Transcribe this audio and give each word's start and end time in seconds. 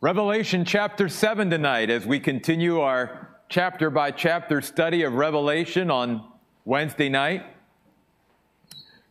Revelation 0.00 0.64
chapter 0.64 1.08
7 1.08 1.50
tonight 1.50 1.90
as 1.90 2.06
we 2.06 2.20
continue 2.20 2.78
our 2.78 3.30
chapter 3.48 3.90
by 3.90 4.12
chapter 4.12 4.60
study 4.60 5.02
of 5.02 5.14
Revelation 5.14 5.90
on 5.90 6.22
Wednesday 6.64 7.08
night. 7.08 7.44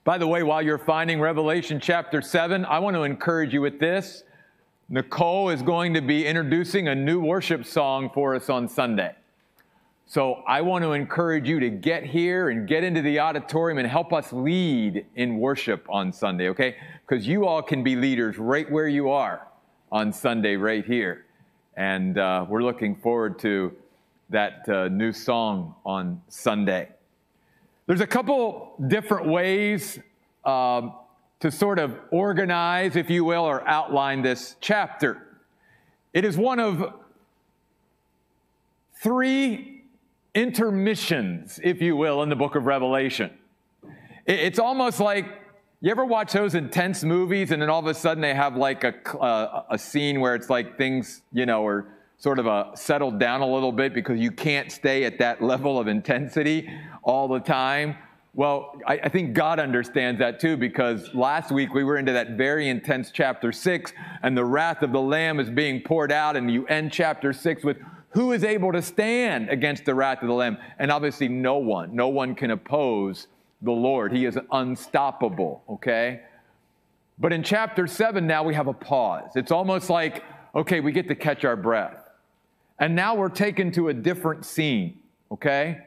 By 0.06 0.18
the 0.18 0.28
way, 0.28 0.44
while 0.44 0.62
you're 0.62 0.78
finding 0.78 1.20
Revelation 1.20 1.82
chapter 1.82 2.22
7, 2.22 2.64
I 2.64 2.80
want 2.80 2.96
to 2.96 3.04
encourage 3.04 3.54
you 3.54 3.60
with 3.60 3.82
this. 3.82 4.24
Nicole 4.88 5.50
is 5.50 5.62
going 5.62 5.94
to 5.94 6.02
be 6.02 6.26
introducing 6.26 6.88
a 6.88 6.96
new 6.96 7.20
worship 7.20 7.66
song 7.66 8.10
for 8.14 8.34
us 8.34 8.50
on 8.50 8.70
Sunday. 8.70 9.14
So 10.06 10.36
I 10.48 10.62
want 10.62 10.86
to 10.86 10.94
encourage 10.94 11.50
you 11.50 11.60
to 11.60 11.70
get 11.70 12.06
here 12.06 12.48
and 12.48 12.66
get 12.66 12.86
into 12.86 13.02
the 13.02 13.20
auditorium 13.20 13.78
and 13.78 13.90
help 13.90 14.14
us 14.14 14.32
lead 14.32 15.06
in 15.16 15.38
worship 15.38 15.86
on 15.90 16.14
Sunday, 16.14 16.48
okay? 16.48 16.78
Because 17.06 17.28
you 17.28 17.46
all 17.46 17.62
can 17.62 17.84
be 17.84 17.98
leaders 17.98 18.38
right 18.38 18.72
where 18.72 18.88
you 18.88 19.10
are 19.10 19.47
on 19.92 20.12
Sunday, 20.12 20.56
right 20.56 20.86
here. 20.86 21.26
And 21.76 22.18
uh, 22.18 22.46
we're 22.50 22.64
looking 22.64 22.96
forward 22.96 23.40
to 23.40 23.74
that 24.30 24.68
uh, 24.68 24.88
new 24.90 25.14
song 25.14 25.76
on 25.86 26.22
Sunday. 26.28 26.90
There's 27.86 28.02
a 28.02 28.08
couple 28.08 28.74
different 28.88 29.28
ways 29.28 30.00
um, 30.44 30.94
to 31.40 31.52
sort 31.52 31.80
of 31.80 31.98
organize, 32.12 32.96
if 32.96 33.10
you 33.10 33.24
will, 33.24 33.44
or 33.44 33.66
outline 33.68 34.22
this 34.22 34.56
chapter. 34.60 35.40
It 36.14 36.26
is 36.26 36.36
one 36.36 36.60
of 36.60 36.94
three 39.02 39.84
intermissions, 40.34 41.60
if 41.64 41.82
you 41.82 41.96
will, 41.96 42.24
in 42.24 42.30
the 42.30 42.36
book 42.36 42.56
of 42.56 42.66
Revelation. 42.66 43.32
It's 44.26 44.60
almost 44.60 45.00
like 45.00 45.26
you 45.80 45.92
ever 45.92 46.06
watch 46.06 46.34
those 46.34 46.56
intense 46.56 47.04
movies 47.04 47.52
and 47.52 47.62
then 47.62 47.70
all 47.70 47.80
of 47.80 47.86
a 47.86 47.94
sudden 47.94 48.20
they 48.20 48.34
have 48.34 48.56
like 48.56 48.84
a, 48.84 48.96
uh, 49.20 49.64
a 49.70 49.78
scene 49.78 50.20
where 50.20 50.34
it's 50.34 50.50
like 50.50 50.76
things, 50.76 51.22
you 51.32 51.46
know, 51.46 51.66
are 51.66 51.86
sort 52.18 52.40
of 52.40 52.48
a 52.48 52.50
uh, 52.50 52.76
settled 52.76 53.20
down 53.20 53.42
a 53.42 53.48
little 53.48 53.72
bit 53.72 53.94
because 53.94 54.20
you 54.20 54.32
can't 54.32 54.72
stay 54.72 55.04
at 55.04 55.20
that 55.20 55.40
level 55.40 55.80
of 55.80 55.88
intensity 55.88 56.68
all 57.04 57.28
the 57.28 57.40
time? 57.40 57.96
Well, 58.34 58.76
I, 58.88 59.00
I, 59.04 59.10
think 59.10 59.34
God 59.34 59.60
understands 59.60 60.20
that 60.20 60.40
too 60.40 60.58
because 60.58 61.14
last 61.14 61.52
week 61.52 61.76
we 61.76 61.84
were 61.84 61.98
into 61.98 62.12
that 62.14 62.32
very 62.32 62.70
intense 62.70 63.12
chapter 63.12 63.52
six 63.52 63.94
and 64.24 64.36
the 64.36 64.46
wrath 64.46 64.82
of 64.82 64.92
the 64.92 65.02
Lamb 65.02 65.40
is 65.40 65.50
being 65.50 65.82
poured 65.82 66.12
out, 66.12 66.36
and 66.36 66.50
you 66.50 66.66
end 66.68 66.92
chapter 66.92 67.34
six 67.34 67.64
with 67.64 67.78
who 68.12 68.32
is 68.32 68.44
able 68.44 68.72
to 68.72 68.82
stand 68.82 69.50
against 69.50 69.86
the 69.86 69.94
wrath 69.94 70.24
of 70.24 70.28
the 70.28 70.34
Lamb? 70.34 70.58
And 70.80 70.92
obviously, 70.92 71.28
no 71.28 71.58
one. 71.58 71.96
No 71.96 72.08
one 72.08 72.34
can 72.34 72.50
oppose 72.50 73.28
the 73.62 73.72
Lord. 73.72 74.12
He 74.12 74.26
is 74.26 74.38
unstoppable, 74.52 75.64
okay? 75.70 76.22
But 77.20 77.34
in 77.34 77.44
chapter 77.44 77.88
7, 77.88 78.26
now 78.28 78.44
we 78.44 78.54
have 78.54 78.68
a 78.68 78.74
pause. 78.74 79.32
It's 79.36 79.52
almost 79.52 79.90
like, 79.90 80.24
okay, 80.54 80.80
we 80.80 80.92
get 80.92 81.08
to 81.08 81.16
catch 81.16 81.46
our 81.46 81.56
breath. 81.56 82.04
And 82.80 82.96
now 82.96 83.16
we're 83.16 83.30
taken 83.30 83.72
to 83.72 83.90
a 83.90 83.94
different 83.94 84.46
scene, 84.46 85.00
okay, 85.32 85.80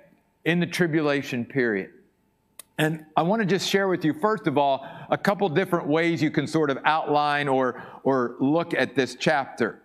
in 0.44 0.58
the 0.58 0.66
tribulation 0.66 1.44
period. 1.44 1.91
And 2.78 3.04
I 3.16 3.22
want 3.22 3.42
to 3.42 3.46
just 3.46 3.68
share 3.68 3.88
with 3.88 4.04
you, 4.04 4.14
first 4.14 4.46
of 4.46 4.56
all, 4.56 4.86
a 5.10 5.18
couple 5.18 5.48
different 5.50 5.86
ways 5.86 6.22
you 6.22 6.30
can 6.30 6.46
sort 6.46 6.70
of 6.70 6.78
outline 6.84 7.46
or, 7.46 7.82
or 8.04 8.36
look 8.41 8.74
at 8.74 8.96
this 8.96 9.16
chapter. 9.20 9.80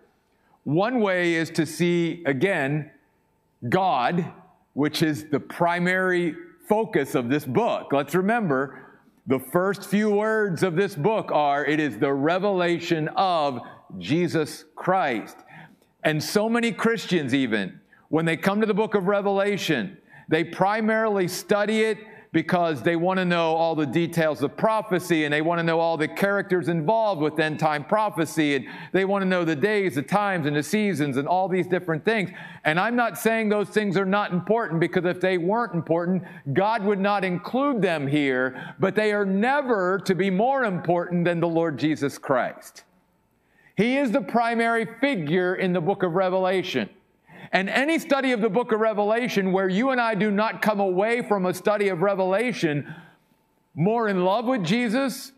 One 0.64 1.00
way 1.00 1.34
is 1.34 1.50
to 1.50 1.66
see, 1.66 2.24
again, 2.26 2.90
God, 3.68 4.32
which 4.72 5.02
is 5.02 5.26
the 5.30 5.38
primary 5.38 6.34
focus 6.68 7.14
of 7.14 7.28
this 7.28 7.44
book. 7.44 7.92
Let's 7.92 8.14
remember 8.14 8.82
the 9.26 9.38
first 9.38 9.84
few 9.84 10.10
words 10.10 10.62
of 10.62 10.76
this 10.76 10.94
book 10.94 11.30
are 11.32 11.64
it 11.64 11.80
is 11.80 11.98
the 11.98 12.12
revelation 12.12 13.08
of 13.16 13.60
Jesus 13.98 14.64
Christ. 14.74 15.36
And 16.04 16.22
so 16.22 16.48
many 16.48 16.70
Christians, 16.72 17.34
even 17.34 17.80
when 18.08 18.24
they 18.24 18.36
come 18.36 18.60
to 18.60 18.66
the 18.66 18.74
book 18.74 18.94
of 18.94 19.08
Revelation, 19.08 19.98
they 20.28 20.44
primarily 20.44 21.28
study 21.28 21.82
it 21.82 21.98
because 22.36 22.82
they 22.82 22.96
want 22.96 23.16
to 23.18 23.24
know 23.24 23.54
all 23.54 23.74
the 23.74 23.86
details 23.86 24.42
of 24.42 24.54
prophecy 24.58 25.24
and 25.24 25.32
they 25.32 25.40
want 25.40 25.58
to 25.58 25.62
know 25.62 25.80
all 25.80 25.96
the 25.96 26.06
characters 26.06 26.68
involved 26.68 27.22
with 27.22 27.40
end 27.40 27.58
time 27.58 27.82
prophecy 27.82 28.56
and 28.56 28.66
they 28.92 29.06
want 29.06 29.22
to 29.22 29.26
know 29.26 29.42
the 29.42 29.56
days, 29.56 29.94
the 29.94 30.02
times, 30.02 30.44
and 30.44 30.54
the 30.54 30.62
seasons 30.62 31.16
and 31.16 31.26
all 31.26 31.48
these 31.48 31.66
different 31.66 32.04
things. 32.04 32.28
And 32.64 32.78
I'm 32.78 32.94
not 32.94 33.16
saying 33.16 33.48
those 33.48 33.70
things 33.70 33.96
are 33.96 34.04
not 34.04 34.32
important 34.32 34.80
because 34.80 35.06
if 35.06 35.18
they 35.18 35.38
weren't 35.38 35.72
important, 35.72 36.24
God 36.52 36.84
would 36.84 37.00
not 37.00 37.24
include 37.24 37.80
them 37.80 38.06
here, 38.06 38.74
but 38.78 38.94
they 38.94 39.14
are 39.14 39.24
never 39.24 39.98
to 40.00 40.14
be 40.14 40.28
more 40.28 40.66
important 40.66 41.24
than 41.24 41.40
the 41.40 41.48
Lord 41.48 41.78
Jesus 41.78 42.18
Christ. 42.18 42.84
He 43.78 43.96
is 43.96 44.12
the 44.12 44.20
primary 44.20 44.86
figure 45.00 45.54
in 45.54 45.72
the 45.72 45.80
book 45.80 46.02
of 46.02 46.12
Revelation. 46.12 46.90
And 47.52 47.68
any 47.68 47.98
study 47.98 48.32
of 48.32 48.40
the 48.40 48.48
book 48.48 48.72
of 48.72 48.80
Revelation 48.80 49.52
where 49.52 49.68
you 49.68 49.90
and 49.90 50.00
I 50.00 50.14
do 50.14 50.30
not 50.30 50.62
come 50.62 50.80
away 50.80 51.22
from 51.22 51.46
a 51.46 51.54
study 51.54 51.88
of 51.88 52.02
Revelation 52.02 52.94
more 53.76 54.08
in 54.08 54.24
love 54.24 54.46
with 54.46 54.64
Jesus, 54.64 55.32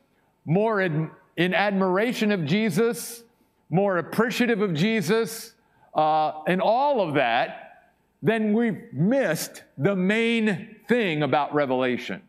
more 0.47 0.81
in, 0.81 1.11
in 1.37 1.53
admiration 1.53 2.31
of 2.31 2.45
Jesus, 2.47 3.25
more 3.69 3.99
appreciative 3.99 4.63
of 4.63 4.73
Jesus, 4.75 5.55
uh, 5.95 6.43
and 6.47 6.63
all 6.63 7.01
of 7.01 7.15
that, 7.15 7.91
then 8.23 8.53
we've 8.53 8.93
missed 8.93 9.65
the 9.77 9.95
main 9.95 10.77
thing 10.89 11.23
about 11.23 11.53
Revelation. 11.53 12.23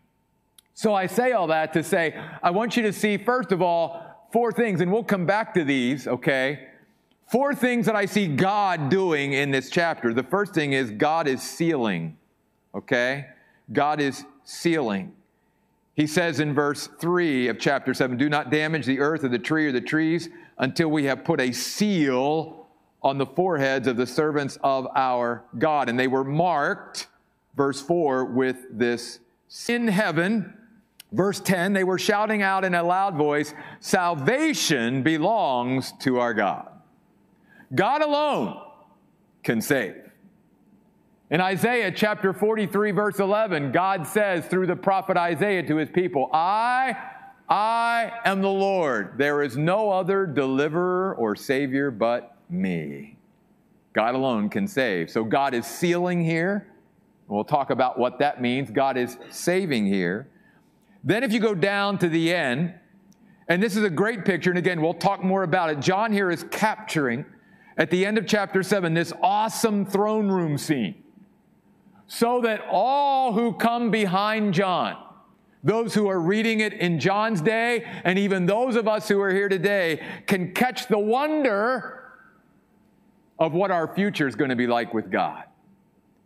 So 0.74 0.94
I 0.94 1.08
say 1.08 1.32
all 1.34 1.48
that 1.48 1.74
to 1.74 1.84
say, 1.84 2.20
I 2.42 2.52
want 2.52 2.76
you 2.76 2.84
to 2.84 2.94
see, 2.94 3.18
first 3.18 3.52
of 3.52 3.62
all, 3.62 4.28
four 4.32 4.52
things, 4.52 4.82
and 4.82 4.92
we'll 4.92 5.04
come 5.04 5.26
back 5.26 5.54
to 5.56 5.64
these, 5.64 6.08
okay? 6.08 6.69
Four 7.30 7.54
things 7.54 7.86
that 7.86 7.96
I 7.96 8.08
see 8.08 8.26
God 8.26 8.90
doing 8.90 9.34
in 9.34 9.52
this 9.52 9.70
chapter. 9.70 10.16
The 10.16 10.24
first 10.24 10.56
thing 10.56 10.74
is 10.74 10.90
God 10.90 11.28
is 11.28 11.44
sealing, 11.44 12.18
okay? 12.74 13.28
God 13.72 14.02
is 14.02 14.26
sealing. 14.44 15.14
He 15.94 16.08
says 16.08 16.40
in 16.40 16.56
verse 16.56 16.88
3 17.00 17.50
of 17.50 17.60
chapter 17.60 17.94
7 17.94 18.18
Do 18.18 18.30
not 18.30 18.50
damage 18.50 18.88
the 18.88 19.00
earth 19.00 19.24
or 19.24 19.28
the 19.28 19.38
tree 19.38 19.68
or 19.68 19.72
the 19.72 19.80
trees 19.80 20.30
until 20.58 20.90
we 20.90 21.04
have 21.04 21.24
put 21.24 21.40
a 21.40 21.52
seal 21.52 22.68
on 23.04 23.20
the 23.20 23.28
foreheads 23.28 23.88
of 23.88 23.96
the 23.96 24.08
servants 24.08 24.58
of 24.64 24.88
our 24.96 25.44
God. 25.60 25.88
And 25.88 26.00
they 26.00 26.08
were 26.08 26.24
marked, 26.24 27.10
verse 27.56 27.80
4, 27.80 28.26
with 28.26 28.66
this 28.72 29.20
in 29.68 29.88
heaven. 29.88 30.56
Verse 31.12 31.40
10, 31.40 31.74
they 31.74 31.84
were 31.84 32.00
shouting 32.00 32.42
out 32.42 32.66
in 32.66 32.74
a 32.74 32.82
loud 32.82 33.16
voice, 33.16 33.54
Salvation 33.80 35.04
belongs 35.04 35.92
to 36.00 36.20
our 36.20 36.34
God. 36.34 36.69
God 37.74 38.02
alone 38.02 38.62
can 39.44 39.62
save. 39.62 39.96
In 41.32 41.42
Isaiah 41.42 41.92
chapter 41.92 42.34
43, 42.34 42.92
verse 42.92 43.20
11, 43.20 43.72
God 43.72 44.08
says 44.08 44.46
through 44.48 44.66
the 44.66 44.76
prophet 44.76 45.16
Isaiah 45.16 45.62
to 45.68 45.76
his 45.76 45.90
people, 45.90 46.28
I, 46.34 46.98
I 47.48 48.12
am 48.26 48.42
the 48.42 48.50
Lord. 48.50 49.14
There 49.18 49.44
is 49.44 49.56
no 49.56 49.92
other 49.92 50.26
deliverer 50.26 51.14
or 51.16 51.36
savior 51.36 51.92
but 51.92 52.36
me. 52.50 53.16
God 53.94 54.16
alone 54.16 54.50
can 54.50 54.68
save. 54.68 55.12
So 55.12 55.24
God 55.24 55.54
is 55.54 55.68
sealing 55.68 56.24
here. 56.24 56.68
We'll 57.28 57.44
talk 57.44 57.70
about 57.70 58.00
what 58.00 58.18
that 58.20 58.42
means. 58.42 58.72
God 58.72 58.98
is 58.98 59.18
saving 59.30 59.86
here. 59.86 60.28
Then, 61.04 61.24
if 61.24 61.32
you 61.32 61.40
go 61.40 61.54
down 61.54 61.98
to 62.00 62.10
the 62.10 62.34
end, 62.34 62.74
and 63.48 63.62
this 63.62 63.76
is 63.76 63.84
a 63.84 63.90
great 63.90 64.26
picture, 64.26 64.50
and 64.50 64.60
again, 64.60 64.82
we'll 64.82 64.96
talk 64.96 65.24
more 65.24 65.44
about 65.44 65.70
it. 65.70 65.80
John 65.80 66.12
here 66.12 66.32
is 66.32 66.44
capturing 66.52 67.26
at 67.80 67.90
the 67.90 68.06
end 68.06 68.20
of 68.20 68.28
chapter 68.28 68.62
7 68.62 68.94
this 68.94 69.12
awesome 69.24 69.86
throne 69.86 70.30
room 70.30 70.58
scene 70.58 71.04
so 72.10 72.42
that 72.42 72.66
all 72.70 73.32
who 73.34 73.54
come 73.54 73.92
behind 73.92 74.54
John, 74.54 74.98
those 75.64 75.94
who 75.94 76.10
are 76.10 76.20
reading 76.20 76.60
it 76.60 76.74
in 76.74 77.00
John's 77.00 77.40
day, 77.40 77.86
and 78.04 78.18
even 78.18 78.48
those 78.48 78.76
of 78.76 78.88
us 78.88 79.08
who 79.08 79.22
are 79.22 79.32
here 79.32 79.48
today, 79.48 80.04
can 80.26 80.52
catch 80.54 80.88
the 80.88 80.98
wonder 80.98 82.12
of 83.38 83.54
what 83.54 83.70
our 83.70 83.94
future 83.94 84.28
is 84.28 84.36
going 84.36 84.50
to 84.50 84.56
be 84.56 84.66
like 84.66 84.92
with 84.92 85.12
God. 85.12 85.44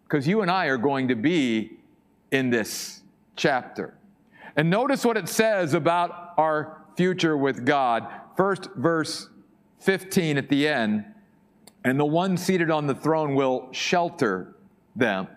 Because 0.06 0.26
you 0.26 0.42
and 0.42 0.50
I 0.50 0.68
are 0.68 0.78
going 0.78 1.10
to 1.10 1.16
be 1.16 1.74
in 2.32 2.50
this 2.50 3.02
chapter. 3.36 3.94
And 4.56 4.70
notice 4.70 5.04
what 5.04 5.18
it 5.18 5.28
says 5.28 5.74
about 5.74 6.34
our 6.38 6.78
future 6.96 7.36
with 7.36 7.66
God. 7.66 8.08
First, 8.38 8.70
verse 8.76 9.30
15 9.80 10.38
at 10.38 10.48
the 10.48 10.66
end 10.66 11.13
and 11.84 12.00
the 12.00 12.06
one 12.06 12.38
seated 12.38 12.72
on 12.72 12.88
the 12.88 12.96
throne 12.96 13.36
will 13.36 13.68
shelter 13.72 14.56
them. 14.96 15.28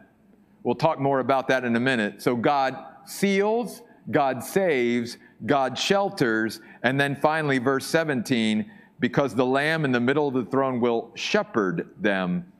We'll 0.62 0.74
talk 0.74 1.00
more 1.00 1.20
about 1.20 1.48
that 1.48 1.64
in 1.64 1.76
a 1.76 1.80
minute. 1.80 2.22
So 2.22 2.36
God 2.36 2.76
seals, 3.04 3.82
God 4.10 4.42
saves, 4.42 5.18
God 5.44 5.78
shelters, 5.78 6.60
and 6.82 6.98
then 6.98 7.16
finally, 7.16 7.58
verse 7.58 7.86
17, 7.86 8.70
because 9.00 9.34
the 9.34 9.46
Lamb 9.46 9.84
in 9.84 9.92
the 9.92 10.00
middle 10.00 10.28
of 10.28 10.34
the 10.34 10.44
throne 10.44 10.80
will 10.80 11.10
shepherd 11.14 11.88
them, 11.98 12.50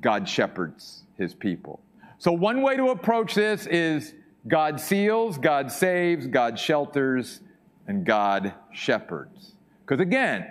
God 0.00 0.28
shepherds 0.28 1.04
his 1.16 1.34
people. 1.34 1.80
So, 2.18 2.32
one 2.32 2.62
way 2.62 2.76
to 2.76 2.90
approach 2.90 3.34
this 3.34 3.66
is 3.66 4.14
God 4.46 4.80
seals, 4.80 5.38
God 5.38 5.72
saves, 5.72 6.26
God 6.26 6.58
shelters, 6.58 7.40
and 7.86 8.04
God 8.04 8.54
shepherds. 8.72 9.54
Because 9.84 10.00
again, 10.00 10.46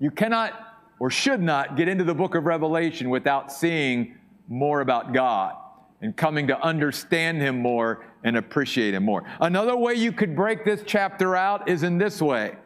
you 0.00 0.10
cannot 0.10 0.67
or 1.00 1.10
should 1.10 1.40
not 1.40 1.76
get 1.76 1.88
into 1.88 2.04
the 2.04 2.14
book 2.14 2.34
of 2.34 2.44
Revelation 2.44 3.10
without 3.10 3.52
seeing 3.52 4.16
more 4.48 4.80
about 4.80 5.12
God 5.12 5.54
and 6.00 6.16
coming 6.16 6.46
to 6.46 6.60
understand 6.60 7.40
Him 7.40 7.60
more 7.60 8.06
and 8.24 8.36
appreciate 8.36 8.94
Him 8.94 9.04
more. 9.04 9.24
Another 9.40 9.76
way 9.76 9.94
you 9.94 10.12
could 10.12 10.34
break 10.34 10.64
this 10.64 10.82
chapter 10.86 11.36
out 11.36 11.68
is 11.68 11.82
in 11.82 11.98
this 11.98 12.20
way. 12.22 12.56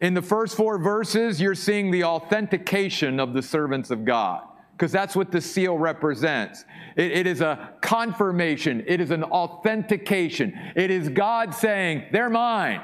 In 0.00 0.14
the 0.14 0.22
first 0.22 0.56
four 0.56 0.78
verses, 0.78 1.40
you're 1.40 1.54
seeing 1.54 1.90
the 1.90 2.04
authentication 2.04 3.20
of 3.20 3.34
the 3.34 3.42
servants 3.42 3.90
of 3.90 4.04
God, 4.04 4.42
because 4.72 4.90
that's 4.90 5.14
what 5.14 5.30
the 5.30 5.40
seal 5.40 5.78
represents. 5.78 6.64
It, 6.96 7.12
it 7.12 7.26
is 7.26 7.40
a 7.40 7.70
confirmation, 7.80 8.82
it 8.86 9.00
is 9.00 9.10
an 9.10 9.22
authentication. 9.24 10.58
It 10.74 10.90
is 10.90 11.08
God 11.08 11.54
saying, 11.54 12.06
They're 12.10 12.30
mine, 12.30 12.80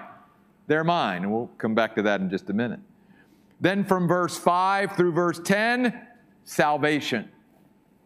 they're 0.67 0.85
mine. 0.85 1.25
And 1.25 1.33
we'll 1.33 1.51
come 1.59 1.75
back 1.75 1.97
to 1.97 2.03
that 2.03 2.21
in 2.21 2.31
just 2.31 2.51
a 2.51 2.53
minute. 2.53 2.81
Then 3.61 3.85
from 3.85 4.07
verse 4.07 4.37
5 4.37 4.97
through 4.97 5.13
verse 5.13 5.41
10, 5.45 6.07
salvation. 6.45 7.29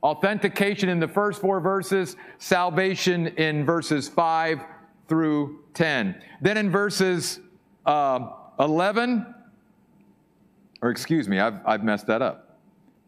Authentication 0.02 0.88
in 0.88 0.98
the 0.98 1.08
first 1.08 1.40
four 1.40 1.60
verses, 1.60 2.16
salvation 2.38 3.28
in 3.28 3.64
verses 3.64 4.08
5 4.08 4.60
through 5.08 5.60
10. 5.74 6.20
Then 6.40 6.56
in 6.56 6.70
verses 6.70 7.40
uh, 7.86 8.30
11, 8.58 9.26
or 10.80 10.90
excuse 10.90 11.28
me, 11.28 11.38
I've, 11.38 11.60
I've 11.64 11.84
messed 11.84 12.06
that 12.06 12.22
up. 12.22 12.58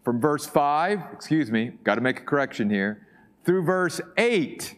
From 0.05 0.21
verse 0.21 0.47
5, 0.47 1.01
excuse 1.13 1.51
me, 1.51 1.73
got 1.83 1.95
to 1.97 2.01
make 2.01 2.21
a 2.21 2.25
correction 2.25 2.69
here, 2.69 3.07
through 3.45 3.65
verse 3.65 4.01
8 4.17 4.77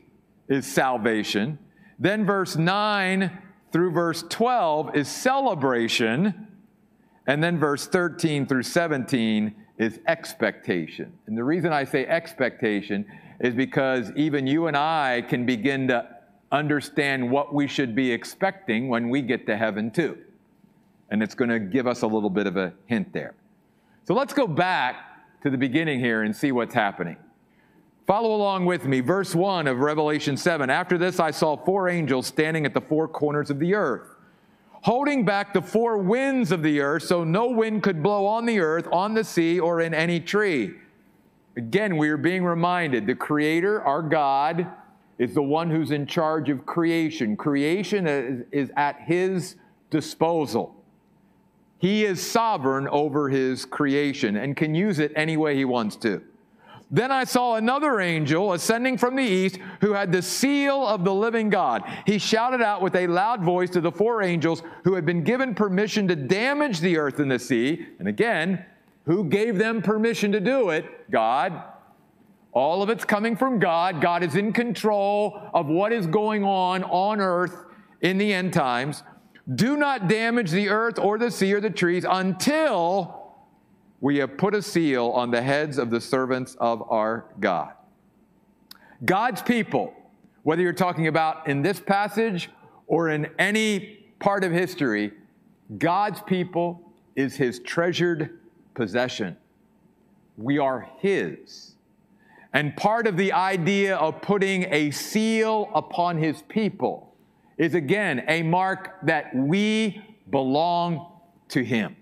is 0.48 0.66
salvation. 0.66 1.58
Then 1.98 2.24
verse 2.24 2.56
9 2.56 3.42
through 3.72 3.90
verse 3.90 4.24
12 4.28 4.96
is 4.96 5.08
celebration. 5.08 6.46
And 7.26 7.42
then 7.42 7.58
verse 7.58 7.86
13 7.86 8.46
through 8.46 8.62
17 8.62 9.54
is 9.78 10.00
expectation. 10.06 11.12
And 11.26 11.36
the 11.36 11.44
reason 11.44 11.72
I 11.72 11.84
say 11.84 12.06
expectation 12.06 13.04
is 13.40 13.54
because 13.54 14.10
even 14.16 14.46
you 14.46 14.68
and 14.68 14.76
I 14.76 15.22
can 15.22 15.44
begin 15.44 15.88
to 15.88 16.08
understand 16.52 17.30
what 17.30 17.52
we 17.52 17.66
should 17.66 17.94
be 17.94 18.10
expecting 18.12 18.88
when 18.88 19.08
we 19.08 19.22
get 19.22 19.46
to 19.46 19.56
heaven 19.56 19.90
too. 19.90 20.18
And 21.10 21.22
it's 21.22 21.34
going 21.34 21.50
to 21.50 21.60
give 21.60 21.86
us 21.86 22.02
a 22.02 22.06
little 22.06 22.30
bit 22.30 22.46
of 22.46 22.56
a 22.56 22.72
hint 22.86 23.12
there. 23.12 23.34
So 24.04 24.14
let's 24.14 24.32
go 24.32 24.46
back 24.46 25.42
to 25.42 25.50
the 25.50 25.58
beginning 25.58 26.00
here 26.00 26.22
and 26.22 26.34
see 26.34 26.52
what's 26.52 26.74
happening. 26.74 27.16
Follow 28.06 28.34
along 28.34 28.66
with 28.66 28.84
me. 28.84 29.00
Verse 29.00 29.34
1 29.34 29.66
of 29.66 29.78
Revelation 29.78 30.36
7. 30.36 30.70
After 30.70 30.96
this, 30.96 31.18
I 31.18 31.32
saw 31.32 31.56
four 31.56 31.88
angels 31.88 32.28
standing 32.28 32.64
at 32.64 32.72
the 32.72 32.80
four 32.80 33.08
corners 33.08 33.50
of 33.50 33.58
the 33.58 33.74
earth 33.74 34.15
holding 34.82 35.24
back 35.24 35.52
the 35.52 35.62
four 35.62 35.98
winds 35.98 36.52
of 36.52 36.62
the 36.62 36.80
earth 36.80 37.02
so 37.02 37.24
no 37.24 37.46
wind 37.48 37.82
could 37.82 38.02
blow 38.02 38.26
on 38.26 38.46
the 38.46 38.60
earth, 38.60 38.86
on 38.92 39.14
the 39.14 39.24
sea, 39.24 39.58
or 39.58 39.80
in 39.80 39.94
any 39.94 40.20
tree. 40.20 40.74
Again, 41.56 41.96
we 41.96 42.08
are 42.10 42.18
being 42.18 42.44
reminded 42.44 43.06
the 43.06 43.14
Creator, 43.14 43.82
our 43.82 44.02
God, 44.02 44.66
is 45.18 45.32
the 45.32 45.42
one 45.42 45.70
who's 45.70 45.90
in 45.90 46.06
charge 46.06 46.50
of 46.50 46.66
creation. 46.66 47.36
Creation 47.36 48.06
is, 48.06 48.44
is 48.52 48.70
at 48.76 49.00
His 49.00 49.56
disposal. 49.88 50.74
He 51.78 52.04
is 52.04 52.24
sovereign 52.24 52.88
over 52.88 53.28
His 53.28 53.64
creation 53.64 54.36
and 54.36 54.56
can 54.56 54.74
use 54.74 54.98
it 54.98 55.12
any 55.16 55.36
way 55.36 55.56
He 55.56 55.64
wants 55.64 55.96
to. 55.96 56.22
Then 56.90 57.10
I 57.10 57.24
saw 57.24 57.56
another 57.56 58.00
angel 58.00 58.52
ascending 58.52 58.98
from 58.98 59.16
the 59.16 59.22
east 59.22 59.58
who 59.80 59.92
had 59.92 60.12
the 60.12 60.22
seal 60.22 60.86
of 60.86 61.04
the 61.04 61.12
living 61.12 61.50
God. 61.50 61.82
He 62.06 62.18
shouted 62.18 62.62
out 62.62 62.80
with 62.80 62.94
a 62.94 63.08
loud 63.08 63.42
voice 63.42 63.70
to 63.70 63.80
the 63.80 63.90
four 63.90 64.22
angels 64.22 64.62
who 64.84 64.94
had 64.94 65.04
been 65.04 65.24
given 65.24 65.54
permission 65.54 66.06
to 66.08 66.14
damage 66.14 66.78
the 66.78 66.96
earth 66.96 67.18
and 67.18 67.30
the 67.30 67.40
sea. 67.40 67.86
And 67.98 68.06
again, 68.06 68.64
who 69.04 69.24
gave 69.24 69.58
them 69.58 69.82
permission 69.82 70.30
to 70.32 70.40
do 70.40 70.70
it? 70.70 71.10
God. 71.10 71.60
All 72.52 72.82
of 72.82 72.88
it's 72.88 73.04
coming 73.04 73.36
from 73.36 73.58
God. 73.58 74.00
God 74.00 74.22
is 74.22 74.36
in 74.36 74.52
control 74.52 75.40
of 75.52 75.66
what 75.66 75.92
is 75.92 76.06
going 76.06 76.44
on 76.44 76.84
on 76.84 77.20
earth 77.20 77.64
in 78.00 78.16
the 78.16 78.32
end 78.32 78.52
times. 78.52 79.02
Do 79.52 79.76
not 79.76 80.08
damage 80.08 80.50
the 80.50 80.68
earth 80.68 80.98
or 80.98 81.18
the 81.18 81.30
sea 81.30 81.52
or 81.52 81.60
the 81.60 81.70
trees 81.70 82.04
until 82.08 83.25
we 84.00 84.18
have 84.18 84.36
put 84.36 84.54
a 84.54 84.62
seal 84.62 85.08
on 85.10 85.30
the 85.30 85.40
heads 85.40 85.78
of 85.78 85.90
the 85.90 86.00
servants 86.00 86.56
of 86.60 86.82
our 86.90 87.26
God. 87.40 87.72
God's 89.04 89.42
people, 89.42 89.94
whether 90.42 90.62
you're 90.62 90.72
talking 90.72 91.06
about 91.06 91.48
in 91.48 91.62
this 91.62 91.80
passage 91.80 92.50
or 92.86 93.10
in 93.10 93.28
any 93.38 94.04
part 94.18 94.44
of 94.44 94.52
history, 94.52 95.12
God's 95.78 96.20
people 96.22 96.92
is 97.14 97.36
his 97.36 97.58
treasured 97.60 98.38
possession. 98.74 99.36
We 100.36 100.58
are 100.58 100.88
his. 100.98 101.72
And 102.52 102.76
part 102.76 103.06
of 103.06 103.16
the 103.16 103.32
idea 103.32 103.96
of 103.96 104.22
putting 104.22 104.64
a 104.72 104.90
seal 104.90 105.70
upon 105.74 106.18
his 106.18 106.42
people 106.42 107.14
is 107.58 107.74
again 107.74 108.24
a 108.28 108.42
mark 108.42 108.98
that 109.02 109.34
we 109.34 110.02
belong 110.30 111.12
to 111.48 111.64
him. 111.64 111.96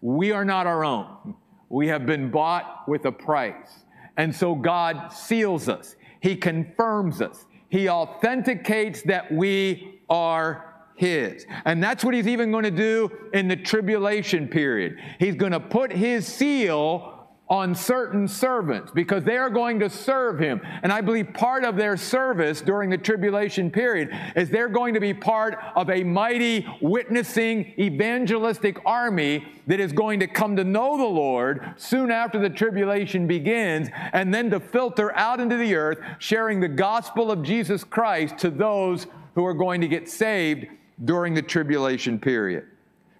We 0.00 0.32
are 0.32 0.44
not 0.44 0.66
our 0.66 0.84
own. 0.84 1.34
We 1.68 1.88
have 1.88 2.06
been 2.06 2.30
bought 2.30 2.88
with 2.88 3.04
a 3.04 3.12
price. 3.12 3.84
And 4.16 4.34
so 4.34 4.54
God 4.54 5.12
seals 5.12 5.68
us, 5.68 5.96
He 6.20 6.36
confirms 6.36 7.20
us, 7.20 7.46
He 7.68 7.88
authenticates 7.88 9.02
that 9.02 9.30
we 9.30 10.00
are 10.08 10.68
his. 10.98 11.46
And 11.64 11.82
that's 11.82 12.04
what 12.04 12.12
he's 12.12 12.26
even 12.26 12.50
going 12.50 12.64
to 12.64 12.72
do 12.72 13.10
in 13.32 13.46
the 13.46 13.56
tribulation 13.56 14.48
period. 14.48 14.98
He's 15.20 15.36
going 15.36 15.52
to 15.52 15.60
put 15.60 15.92
his 15.92 16.26
seal 16.26 17.17
on 17.50 17.74
certain 17.74 18.28
servants 18.28 18.92
because 18.92 19.24
they 19.24 19.36
are 19.36 19.48
going 19.48 19.78
to 19.80 19.88
serve 19.88 20.38
him. 20.38 20.60
And 20.82 20.92
I 20.92 21.00
believe 21.00 21.32
part 21.32 21.64
of 21.64 21.76
their 21.76 21.96
service 21.96 22.60
during 22.60 22.90
the 22.90 22.98
tribulation 22.98 23.70
period 23.70 24.10
is 24.36 24.50
they're 24.50 24.68
going 24.68 24.94
to 24.94 25.00
be 25.00 25.14
part 25.14 25.58
of 25.74 25.88
a 25.88 26.04
mighty 26.04 26.66
witnessing 26.80 27.72
evangelistic 27.78 28.78
army 28.84 29.46
that 29.66 29.80
is 29.80 29.92
going 29.92 30.20
to 30.20 30.26
come 30.26 30.56
to 30.56 30.64
know 30.64 30.96
the 30.96 31.04
Lord 31.04 31.74
soon 31.76 32.10
after 32.10 32.38
the 32.38 32.50
tribulation 32.50 33.26
begins 33.26 33.88
and 34.12 34.32
then 34.32 34.50
to 34.50 34.60
filter 34.60 35.14
out 35.16 35.40
into 35.40 35.56
the 35.56 35.74
earth 35.74 35.98
sharing 36.18 36.60
the 36.60 36.68
gospel 36.68 37.30
of 37.30 37.42
Jesus 37.42 37.82
Christ 37.84 38.36
to 38.38 38.50
those 38.50 39.06
who 39.34 39.44
are 39.44 39.54
going 39.54 39.80
to 39.80 39.88
get 39.88 40.08
saved 40.08 40.66
during 41.04 41.32
the 41.32 41.42
tribulation 41.42 42.18
period. 42.18 42.66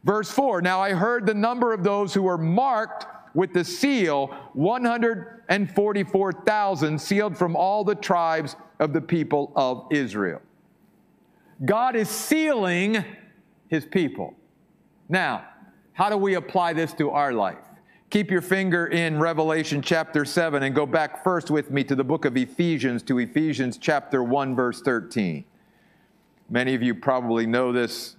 Verse 0.04 0.30
4 0.30 0.62
Now 0.62 0.80
I 0.80 0.92
heard 0.92 1.26
the 1.26 1.34
number 1.34 1.72
of 1.72 1.82
those 1.82 2.14
who 2.14 2.22
were 2.22 2.38
marked 2.38 3.06
with 3.38 3.52
the 3.52 3.64
seal 3.64 4.26
144,000 4.54 7.00
sealed 7.00 7.38
from 7.38 7.54
all 7.54 7.84
the 7.84 7.94
tribes 7.94 8.56
of 8.80 8.92
the 8.92 9.00
people 9.00 9.52
of 9.54 9.86
Israel. 9.92 10.42
God 11.64 11.94
is 11.94 12.08
sealing 12.08 13.04
his 13.68 13.84
people. 13.84 14.34
Now, 15.08 15.44
how 15.92 16.10
do 16.10 16.16
we 16.16 16.34
apply 16.34 16.72
this 16.72 16.92
to 16.94 17.10
our 17.10 17.32
life? 17.32 17.58
Keep 18.10 18.32
your 18.32 18.42
finger 18.42 18.88
in 18.88 19.20
Revelation 19.20 19.82
chapter 19.82 20.24
7 20.24 20.64
and 20.64 20.74
go 20.74 20.84
back 20.84 21.22
first 21.22 21.48
with 21.48 21.70
me 21.70 21.84
to 21.84 21.94
the 21.94 22.02
book 22.02 22.24
of 22.24 22.36
Ephesians, 22.36 23.04
to 23.04 23.20
Ephesians 23.20 23.78
chapter 23.78 24.24
1, 24.24 24.56
verse 24.56 24.80
13. 24.80 25.44
Many 26.50 26.74
of 26.74 26.82
you 26.82 26.92
probably 26.92 27.46
know 27.46 27.70
this 27.70 28.16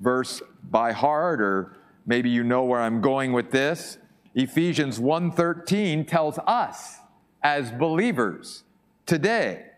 verse 0.00 0.42
by 0.70 0.92
heart, 0.92 1.40
or 1.40 1.78
maybe 2.04 2.28
you 2.28 2.44
know 2.44 2.64
where 2.64 2.82
I'm 2.82 3.00
going 3.00 3.32
with 3.32 3.50
this. 3.50 3.96
Ephesians 4.34 4.98
1:13 4.98 6.06
tells 6.06 6.38
us 6.46 6.98
as 7.42 7.70
believers 7.72 8.64
today 9.06 9.68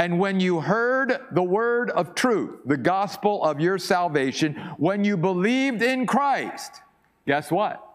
and 0.00 0.18
when 0.18 0.40
you 0.40 0.60
heard 0.60 1.26
the 1.32 1.42
word 1.42 1.90
of 1.90 2.14
truth, 2.14 2.60
the 2.64 2.78
gospel 2.78 3.44
of 3.44 3.60
your 3.60 3.76
salvation, 3.76 4.54
when 4.78 5.04
you 5.04 5.18
believed 5.18 5.82
in 5.82 6.06
Christ, 6.06 6.80
guess 7.26 7.50
what? 7.50 7.86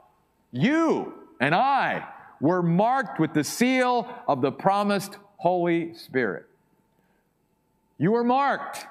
You 0.51 1.15
and 1.39 1.55
I 1.55 2.07
were 2.39 2.61
marked 2.61 3.19
with 3.19 3.33
the 3.33 3.43
seal 3.43 4.07
of 4.27 4.41
the 4.41 4.51
promised 4.51 5.17
Holy 5.37 5.95
Spirit. 5.95 6.45
You 7.97 8.11
were 8.11 8.23
marked. 8.23 8.85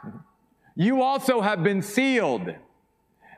You 0.74 1.00
also 1.00 1.40
have 1.40 1.62
been 1.62 1.82
sealed. 1.82 2.52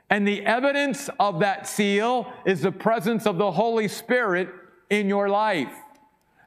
And 0.08 0.26
the 0.26 0.46
evidence 0.46 1.10
of 1.18 1.40
that 1.40 1.66
seal 1.66 2.32
is 2.44 2.60
the 2.60 2.72
presence 2.72 3.26
of 3.26 3.38
the 3.38 3.50
Holy 3.50 3.88
Spirit 3.88 4.48
in 4.88 5.08
your 5.08 5.28
life. 5.28 5.74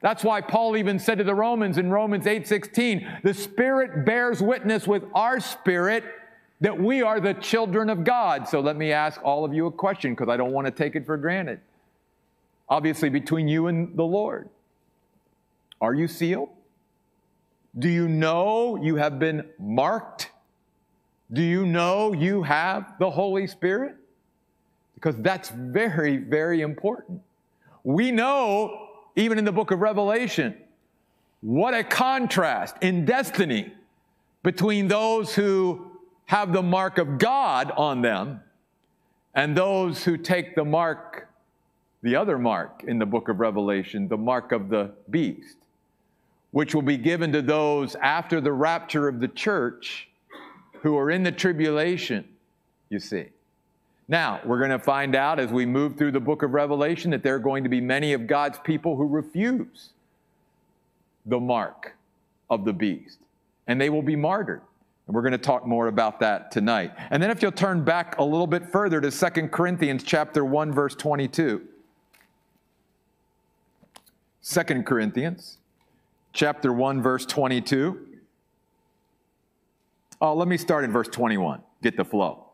That's 0.02 0.24
why 0.24 0.40
Paul 0.40 0.78
even 0.78 0.98
said 0.98 1.18
to 1.18 1.24
the 1.24 1.34
Romans 1.34 1.76
in 1.76 1.90
Romans 1.90 2.26
8:16, 2.26 3.06
"The 3.22 3.34
Spirit 3.34 4.06
bears 4.06 4.42
witness 4.42 4.88
with 4.88 5.04
our 5.14 5.40
spirit 5.40 6.04
that 6.62 6.80
we 6.80 7.02
are 7.02 7.20
the 7.20 7.34
children 7.34 7.90
of 7.90 8.02
God." 8.02 8.48
So 8.48 8.60
let 8.60 8.76
me 8.76 8.92
ask 8.92 9.20
all 9.22 9.44
of 9.44 9.52
you 9.52 9.66
a 9.66 9.70
question 9.70 10.14
because 10.14 10.30
I 10.30 10.38
don't 10.38 10.52
want 10.52 10.66
to 10.66 10.70
take 10.70 10.96
it 10.96 11.04
for 11.04 11.18
granted. 11.18 11.60
Obviously 12.68 13.10
between 13.10 13.46
you 13.46 13.66
and 13.66 13.94
the 13.94 14.04
Lord. 14.04 14.48
Are 15.82 15.92
you 15.92 16.08
sealed? 16.08 16.48
Do 17.78 17.88
you 17.88 18.08
know 18.08 18.76
you 18.76 18.96
have 18.96 19.18
been 19.18 19.50
marked 19.58 20.29
do 21.32 21.42
you 21.42 21.64
know 21.66 22.12
you 22.12 22.42
have 22.42 22.94
the 22.98 23.10
Holy 23.10 23.46
Spirit? 23.46 23.96
because 25.00 25.16
that's 25.22 25.48
very, 25.48 26.18
very 26.18 26.60
important. 26.60 27.22
We 27.84 28.12
know, 28.12 28.88
even 29.16 29.38
in 29.38 29.46
the 29.46 29.52
book 29.52 29.70
of 29.70 29.80
Revelation, 29.80 30.54
what 31.40 31.72
a 31.72 31.82
contrast 31.82 32.76
in 32.82 33.06
destiny 33.06 33.72
between 34.42 34.88
those 34.88 35.34
who 35.34 35.90
have 36.26 36.52
the 36.52 36.62
mark 36.62 36.98
of 36.98 37.16
God 37.16 37.72
on 37.76 38.02
them 38.02 38.40
and 39.34 39.56
those 39.56 40.04
who 40.04 40.18
take 40.18 40.54
the 40.54 40.64
mark, 40.64 41.28
the 42.02 42.14
other 42.14 42.38
mark 42.38 42.84
in 42.86 42.98
the 42.98 43.06
book 43.06 43.30
of 43.30 43.40
Revelation, 43.40 44.06
the 44.06 44.18
mark 44.18 44.52
of 44.52 44.68
the 44.68 44.92
beast, 45.08 45.56
which 46.50 46.74
will 46.74 46.82
be 46.82 46.98
given 46.98 47.32
to 47.32 47.40
those 47.40 47.94
after 47.96 48.38
the 48.38 48.52
rapture 48.52 49.08
of 49.08 49.18
the 49.18 49.28
church 49.28 50.09
who 50.82 50.96
are 50.96 51.10
in 51.10 51.22
the 51.22 51.32
tribulation, 51.32 52.26
you 52.88 52.98
see. 52.98 53.26
Now, 54.08 54.40
we're 54.44 54.58
going 54.58 54.70
to 54.70 54.78
find 54.78 55.14
out 55.14 55.38
as 55.38 55.50
we 55.50 55.66
move 55.66 55.96
through 55.96 56.10
the 56.10 56.20
book 56.20 56.42
of 56.42 56.52
Revelation 56.52 57.10
that 57.12 57.22
there 57.22 57.36
are 57.36 57.40
going 57.40 57.62
to 57.62 57.70
be 57.70 57.80
many 57.80 58.12
of 58.12 58.26
God's 58.26 58.58
people 58.58 58.96
who 58.96 59.06
refuse 59.06 59.90
the 61.26 61.38
mark 61.38 61.94
of 62.48 62.64
the 62.64 62.72
beast, 62.72 63.18
and 63.68 63.80
they 63.80 63.88
will 63.88 64.02
be 64.02 64.16
martyred. 64.16 64.62
And 65.06 65.14
we're 65.14 65.22
going 65.22 65.32
to 65.32 65.38
talk 65.38 65.66
more 65.66 65.88
about 65.88 66.20
that 66.20 66.50
tonight. 66.50 66.92
And 67.10 67.22
then 67.22 67.30
if 67.30 67.42
you'll 67.42 67.52
turn 67.52 67.84
back 67.84 68.18
a 68.18 68.24
little 68.24 68.46
bit 68.46 68.66
further 68.70 69.00
to 69.00 69.10
2 69.10 69.48
Corinthians 69.48 70.02
chapter 70.02 70.44
1 70.44 70.72
verse 70.72 70.94
22. 70.94 71.62
2 74.42 74.62
Corinthians 74.82 75.58
chapter 76.32 76.72
1 76.72 77.02
verse 77.02 77.26
22. 77.26 78.06
Oh, 80.20 80.34
let 80.34 80.48
me 80.48 80.56
start 80.56 80.84
in 80.84 80.92
verse 80.92 81.08
21. 81.08 81.62
Get 81.82 81.96
the 81.96 82.04
flow. 82.04 82.46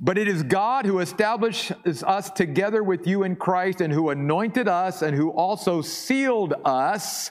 But 0.00 0.18
it 0.18 0.26
is 0.26 0.42
God 0.42 0.84
who 0.84 0.98
establishes 0.98 2.02
us 2.02 2.30
together 2.30 2.82
with 2.82 3.06
you 3.06 3.22
in 3.22 3.36
Christ 3.36 3.80
and 3.80 3.92
who 3.92 4.10
anointed 4.10 4.66
us 4.66 5.02
and 5.02 5.16
who 5.16 5.30
also 5.30 5.80
sealed 5.80 6.54
us, 6.64 7.30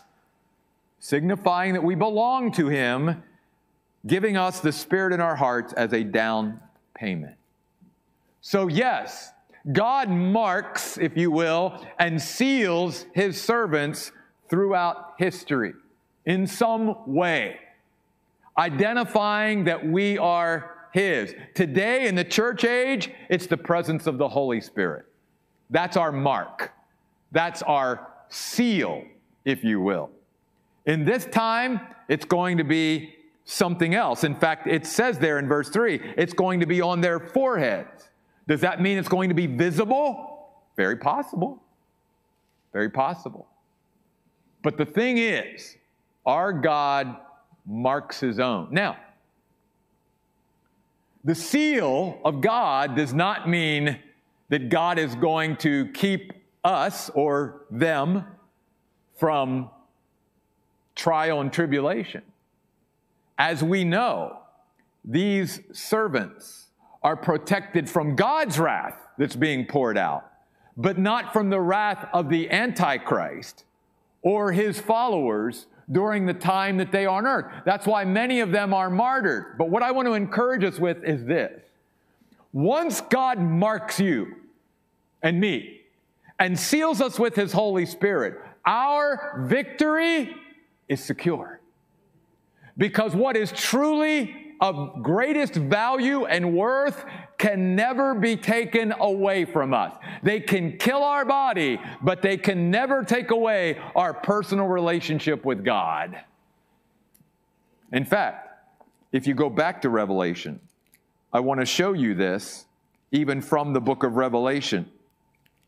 signifying 1.00 1.74
that 1.74 1.84
we 1.84 1.96
belong 1.96 2.52
to 2.54 2.70
him, 2.70 3.24
giving 4.08 4.38
us 4.38 4.62
the 4.62 4.72
Spirit 4.72 5.12
in 5.12 5.20
our 5.20 5.36
hearts 5.36 5.74
as 5.74 5.92
a 5.92 6.04
down 6.04 6.62
payment. 6.94 7.36
So, 8.40 8.68
yes, 8.68 9.32
God 9.70 10.10
marks, 10.10 10.98
if 10.98 11.18
you 11.18 11.30
will, 11.30 11.86
and 12.00 12.22
seals 12.22 13.06
his 13.14 13.40
servants 13.40 14.12
throughout 14.50 15.16
history 15.18 15.74
in 16.26 16.48
some 16.48 16.96
way, 17.06 17.58
identifying 18.58 19.64
that 19.66 19.86
we 19.86 20.18
are 20.18 20.90
his. 20.94 21.34
Today 21.56 22.08
in 22.08 22.16
the 22.16 22.24
church 22.24 22.64
age, 22.64 23.12
it's 23.30 23.48
the 23.48 23.58
presence 23.58 24.08
of 24.08 24.18
the 24.18 24.28
Holy 24.28 24.62
Spirit. 24.62 25.06
That's 25.70 25.96
our 25.96 26.12
mark. 26.12 26.74
That's 27.32 27.62
our 27.62 28.12
seal, 28.30 29.04
if 29.46 29.64
you 29.64 29.80
will. 29.80 30.10
In 30.86 31.06
this 31.06 31.26
time, 31.26 31.80
it's 32.10 32.26
going 32.26 32.58
to 32.58 32.64
be 32.64 33.16
something 33.46 33.96
else. 33.96 34.24
In 34.24 34.36
fact, 34.36 34.68
it 34.68 34.86
says 34.86 35.18
there 35.18 35.40
in 35.40 35.48
verse 35.48 35.70
3, 35.70 36.14
it's 36.18 36.34
going 36.34 36.60
to 36.60 36.66
be 36.66 36.82
on 36.82 37.02
their 37.02 37.20
foreheads. 37.20 38.10
Does 38.48 38.62
that 38.62 38.82
mean 38.82 38.98
it's 38.98 39.08
going 39.08 39.30
to 39.30 39.36
be 39.36 39.48
visible? 39.48 40.50
Very 40.76 40.98
possible. 40.98 41.62
Very 42.74 42.90
possible. 42.90 43.48
But 44.64 44.78
the 44.78 44.86
thing 44.86 45.18
is, 45.18 45.78
our 46.26 46.54
God 46.54 47.18
marks 47.66 48.20
his 48.20 48.40
own. 48.40 48.70
Now, 48.72 48.98
the 51.24 51.36
seal 51.36 52.20
of 52.26 52.42
God 52.42 52.96
does 52.96 53.14
not 53.14 53.48
mean 53.48 54.00
that 54.50 54.70
God 54.70 54.98
is 54.98 55.16
going 55.16 55.58
to 55.58 55.88
keep 55.94 56.34
us 56.64 57.10
or 57.12 57.62
them 57.70 58.26
from 59.18 59.70
trial 60.96 61.42
and 61.42 61.54
tribulation. 61.54 62.24
As 63.38 63.64
we 63.64 63.84
know, 63.84 64.40
these 65.06 65.62
servants 65.72 66.68
are 67.04 67.16
protected 67.16 67.90
from 67.90 68.16
God's 68.16 68.60
wrath 68.60 68.98
that's 69.18 69.36
being 69.36 69.66
poured 69.66 69.98
out, 69.98 70.30
but 70.78 70.98
not 70.98 71.34
from 71.34 71.50
the 71.50 71.60
wrath 71.60 72.08
of 72.14 72.30
the 72.30 72.50
Antichrist 72.50 73.66
or 74.22 74.52
his 74.52 74.80
followers 74.80 75.66
during 75.92 76.26
the 76.26 76.34
time 76.34 76.78
that 76.78 76.92
they 76.92 77.06
are 77.06 77.18
on 77.18 77.26
earth. 77.26 77.46
That's 77.66 77.86
why 77.86 78.06
many 78.06 78.40
of 78.40 78.52
them 78.52 78.74
are 78.74 78.90
martyred. 78.90 79.58
But 79.58 79.70
what 79.70 79.84
I 79.84 79.92
want 79.92 80.08
to 80.08 80.14
encourage 80.14 80.64
us 80.64 80.80
with 80.80 81.04
is 81.04 81.26
this 81.26 81.62
once 82.54 83.02
God 83.02 83.40
marks 83.40 84.00
you 84.00 84.36
and 85.22 85.40
me 85.40 85.82
and 86.40 86.60
seals 86.60 87.02
us 87.02 87.20
with 87.20 87.36
his 87.36 87.52
Holy 87.52 87.86
Spirit, 87.86 88.40
our 88.66 89.46
victory 89.48 90.36
is 90.88 91.04
secure. 91.04 91.60
Because 92.78 93.16
what 93.16 93.38
is 93.38 93.52
truly 93.52 94.36
of 94.60 95.02
greatest 95.02 95.54
value 95.54 96.26
and 96.26 96.54
worth 96.54 97.06
can 97.42 97.76
never 97.76 98.14
be 98.14 98.36
taken 98.38 98.94
away 99.00 99.46
from 99.46 99.74
us. 99.74 99.92
They 100.22 100.40
can 100.40 100.78
kill 100.78 101.04
our 101.04 101.26
body, 101.26 101.80
but 102.00 102.22
they 102.22 102.38
can 102.38 102.70
never 102.70 103.04
take 103.04 103.32
away 103.32 103.82
our 103.96 104.14
personal 104.14 104.68
relationship 104.68 105.44
with 105.44 105.66
God. 105.66 106.22
In 107.92 108.06
fact, 108.06 108.48
if 109.12 109.26
you 109.26 109.34
go 109.34 109.50
back 109.50 109.82
to 109.82 109.90
Revelation, 109.90 110.60
I 111.34 111.40
want 111.40 111.60
to 111.62 111.66
show 111.66 111.94
you 111.94 112.14
this 112.14 112.66
even 113.12 113.42
from 113.42 113.74
the 113.74 113.82
book 113.82 114.04
of 114.04 114.18
Revelation 114.18 114.92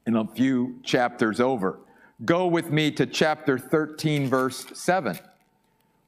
in 0.05 0.15
a 0.15 0.27
few 0.27 0.79
chapters 0.83 1.39
over. 1.39 1.79
Go 2.23 2.45
with 2.45 2.69
me 2.69 2.91
to 2.91 3.07
chapter 3.07 3.57
13, 3.57 4.29
verse 4.29 4.67
7, 4.75 5.17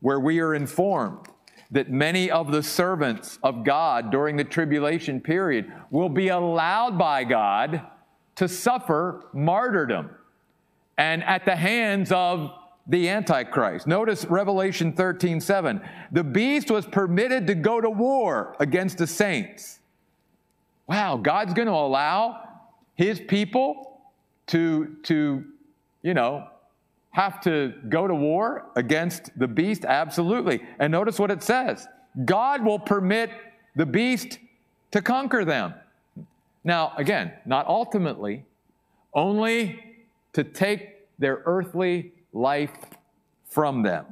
where 0.01 0.19
we 0.19 0.39
are 0.41 0.53
informed 0.53 1.27
that 1.71 1.89
many 1.89 2.29
of 2.29 2.51
the 2.51 2.63
servants 2.63 3.39
of 3.43 3.63
God 3.63 4.11
during 4.11 4.37
the 4.37 4.43
tribulation 4.43 5.19
period 5.19 5.71
will 5.89 6.09
be 6.09 6.29
allowed 6.29 6.97
by 6.97 7.23
God 7.23 7.81
to 8.35 8.47
suffer 8.47 9.25
martyrdom 9.33 10.09
and 10.97 11.23
at 11.23 11.45
the 11.45 11.55
hands 11.55 12.11
of 12.11 12.51
the 12.87 13.09
Antichrist. 13.09 13.87
Notice 13.87 14.25
Revelation 14.25 14.93
13 14.93 15.41
7. 15.41 15.81
The 16.11 16.23
beast 16.23 16.69
was 16.69 16.85
permitted 16.85 17.47
to 17.47 17.55
go 17.55 17.81
to 17.81 17.89
war 17.89 18.55
against 18.59 18.97
the 18.97 19.07
saints. 19.07 19.79
Wow, 20.87 21.17
God's 21.17 21.53
going 21.53 21.67
to 21.67 21.73
allow 21.73 22.47
his 22.93 23.19
people 23.19 24.01
to, 24.47 24.97
to, 25.03 25.43
you 26.03 26.13
know, 26.13 26.47
have 27.15 27.39
to 27.39 27.73
go 27.87 28.09
to 28.09 28.13
war 28.13 28.65
against 28.75 29.31
the 29.39 29.47
beast? 29.47 29.85
Absolutely. 29.85 30.61
And 30.79 30.91
notice 30.91 31.17
what 31.17 31.31
it 31.31 31.41
says 31.41 31.87
God 32.25 32.61
will 32.61 32.77
permit 32.77 33.31
the 33.73 33.85
beast 33.85 34.37
to 34.91 35.01
conquer 35.01 35.45
them. 35.45 35.73
Now, 36.65 36.91
again, 36.97 37.31
not 37.45 37.67
ultimately, 37.67 38.43
only 39.13 39.81
to 40.33 40.43
take 40.43 41.07
their 41.17 41.41
earthly 41.45 42.11
life 42.33 42.75
from 43.45 43.81
them. 43.81 44.07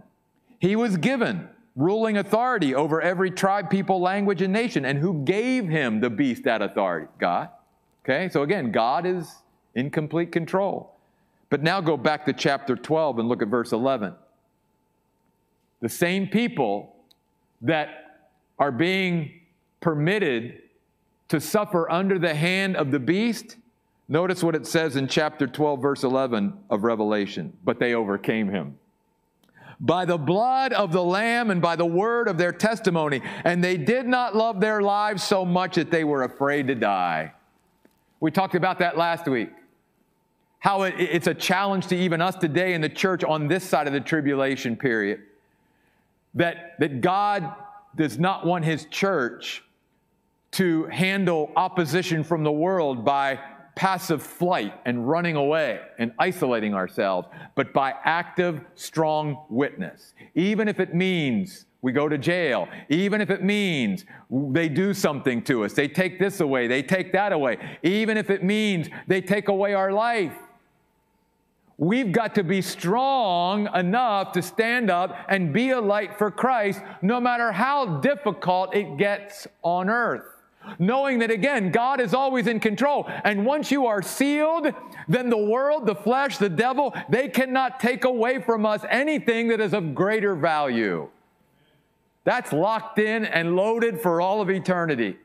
He 0.59 0.77
was 0.77 0.95
given 0.95 1.49
ruling 1.75 2.15
authority 2.17 2.73
over 2.73 3.01
every 3.01 3.31
tribe, 3.31 3.69
people, 3.69 3.99
language, 3.99 4.41
and 4.41 4.53
nation. 4.53 4.85
And 4.85 4.97
who 4.97 5.25
gave 5.25 5.67
him 5.67 5.99
the 5.99 6.09
beast 6.09 6.45
that 6.45 6.61
authority? 6.61 7.07
God. 7.19 7.49
Okay, 8.05 8.29
so 8.29 8.43
again, 8.43 8.71
God 8.71 9.05
is 9.05 9.39
in 9.75 9.89
complete 9.89 10.31
control. 10.31 10.92
But 11.53 11.61
now 11.61 11.81
go 11.81 11.97
back 11.97 12.25
to 12.25 12.33
chapter 12.33 12.75
12 12.75 13.19
and 13.19 13.29
look 13.29 13.43
at 13.43 13.47
verse 13.47 13.73
11. 13.73 14.15
The 15.81 15.87
same 15.87 16.25
people 16.25 16.95
that 17.61 18.23
are 18.57 18.71
being 18.71 19.39
permitted 19.79 20.63
to 21.27 21.39
suffer 21.39 21.87
under 21.91 22.17
the 22.17 22.33
hand 22.33 22.75
of 22.75 22.89
the 22.89 22.97
beast, 22.97 23.57
notice 24.07 24.41
what 24.41 24.55
it 24.55 24.65
says 24.65 24.95
in 24.95 25.07
chapter 25.07 25.45
12, 25.45 25.79
verse 25.79 26.03
11 26.03 26.57
of 26.71 26.83
Revelation. 26.83 27.55
But 27.63 27.77
they 27.79 27.93
overcame 27.93 28.49
him 28.49 28.79
by 29.79 30.05
the 30.05 30.17
blood 30.17 30.73
of 30.73 30.91
the 30.91 31.03
Lamb 31.03 31.51
and 31.51 31.61
by 31.61 31.75
the 31.75 31.85
word 31.85 32.27
of 32.27 32.39
their 32.39 32.51
testimony. 32.51 33.21
And 33.43 33.63
they 33.63 33.77
did 33.77 34.07
not 34.07 34.35
love 34.35 34.59
their 34.59 34.81
lives 34.81 35.21
so 35.23 35.45
much 35.45 35.75
that 35.75 35.91
they 35.91 36.03
were 36.03 36.23
afraid 36.23 36.65
to 36.69 36.73
die. 36.73 37.31
We 38.19 38.31
talked 38.31 38.55
about 38.55 38.79
that 38.79 38.97
last 38.97 39.27
week 39.27 39.51
how 40.63 40.83
it, 40.83 40.95
it's 40.97 41.27
a 41.27 41.33
challenge 41.33 41.87
to 41.87 41.95
even 41.95 42.21
us 42.21 42.35
today 42.37 42.73
in 42.73 42.79
the 42.79 42.87
church 42.87 43.21
on 43.25 43.49
this 43.49 43.65
side 43.65 43.85
of 43.85 43.91
the 43.91 43.99
tribulation 43.99 44.77
period. 44.77 45.19
That, 46.35 46.79
that 46.79 47.01
God 47.01 47.53
does 47.97 48.17
not 48.17 48.45
want 48.45 48.63
his 48.63 48.85
church 48.85 49.61
to 50.51 50.85
handle 50.85 51.51
opposition 51.57 52.23
from 52.23 52.43
the 52.45 52.51
world 52.51 53.03
by 53.03 53.41
passive 53.75 54.23
flight 54.23 54.73
and 54.85 55.05
running 55.05 55.35
away 55.35 55.81
and 55.99 56.13
isolating 56.17 56.73
ourselves, 56.73 57.27
but 57.55 57.73
by 57.73 57.93
active, 58.05 58.61
strong 58.75 59.43
witness. 59.49 60.13
Even 60.33 60.69
if 60.69 60.79
it 60.79 60.95
means 60.95 61.65
we 61.81 61.91
go 61.91 62.07
to 62.07 62.17
jail, 62.17 62.69
even 62.87 63.19
if 63.19 63.29
it 63.29 63.43
means 63.43 64.05
they 64.29 64.69
do 64.69 64.93
something 64.93 65.41
to 65.43 65.65
us. 65.65 65.73
They 65.73 65.89
take 65.89 66.19
this 66.19 66.39
away, 66.39 66.67
they 66.67 66.83
take 66.83 67.11
that 67.11 67.33
away, 67.33 67.57
even 67.83 68.15
if 68.15 68.29
it 68.29 68.45
means 68.45 68.87
they 69.07 69.19
take 69.19 69.49
away 69.49 69.73
our 69.73 69.91
life. 69.91 70.31
We've 71.77 72.11
got 72.11 72.35
to 72.35 72.43
be 72.43 72.61
strong 72.61 73.67
enough 73.73 74.31
to 74.33 74.41
stand 74.41 74.91
up 74.91 75.17
and 75.27 75.51
be 75.51 75.71
a 75.71 75.81
light 75.81 76.17
for 76.17 76.29
Christ 76.29 76.81
no 77.01 77.19
matter 77.19 77.51
how 77.51 77.97
difficult 77.97 78.75
it 78.75 78.97
gets 78.97 79.47
on 79.63 79.89
earth. 79.89 80.23
Knowing 80.79 81.19
that 81.19 81.31
again, 81.31 81.71
God 81.71 81.99
is 81.99 82.13
always 82.13 82.47
in 82.47 82.59
control. 82.59 83.09
And 83.23 83.45
once 83.45 83.71
you 83.71 83.87
are 83.87 84.01
sealed, 84.01 84.73
then 85.07 85.29
the 85.29 85.37
world, 85.37 85.85
the 85.85 85.95
flesh, 85.95 86.37
the 86.37 86.49
devil, 86.49 86.95
they 87.09 87.27
cannot 87.27 87.79
take 87.79 88.05
away 88.05 88.41
from 88.41 88.65
us 88.65 88.81
anything 88.89 89.49
that 89.49 89.59
is 89.59 89.73
of 89.73 89.93
greater 89.93 90.35
value. 90.35 91.09
That's 92.23 92.53
locked 92.53 92.99
in 92.99 93.25
and 93.25 93.55
loaded 93.55 93.99
for 93.99 94.21
all 94.21 94.41
of 94.41 94.49
eternity. 94.49 95.17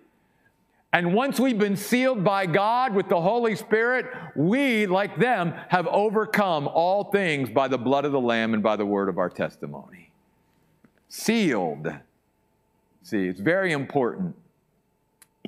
And 0.92 1.12
once 1.12 1.38
we've 1.38 1.58
been 1.58 1.76
sealed 1.76 2.24
by 2.24 2.46
God 2.46 2.94
with 2.94 3.10
the 3.10 3.20
Holy 3.20 3.54
Spirit, 3.56 4.06
we, 4.34 4.86
like 4.86 5.18
them, 5.18 5.52
have 5.68 5.86
overcome 5.86 6.66
all 6.66 7.04
things 7.04 7.50
by 7.50 7.68
the 7.68 7.76
blood 7.76 8.06
of 8.06 8.12
the 8.12 8.20
Lamb 8.20 8.54
and 8.54 8.62
by 8.62 8.76
the 8.76 8.86
word 8.86 9.10
of 9.10 9.18
our 9.18 9.28
testimony. 9.28 10.12
Sealed. 11.08 11.88
See, 13.02 13.26
it's 13.26 13.40
very 13.40 13.72
important. 13.72 14.34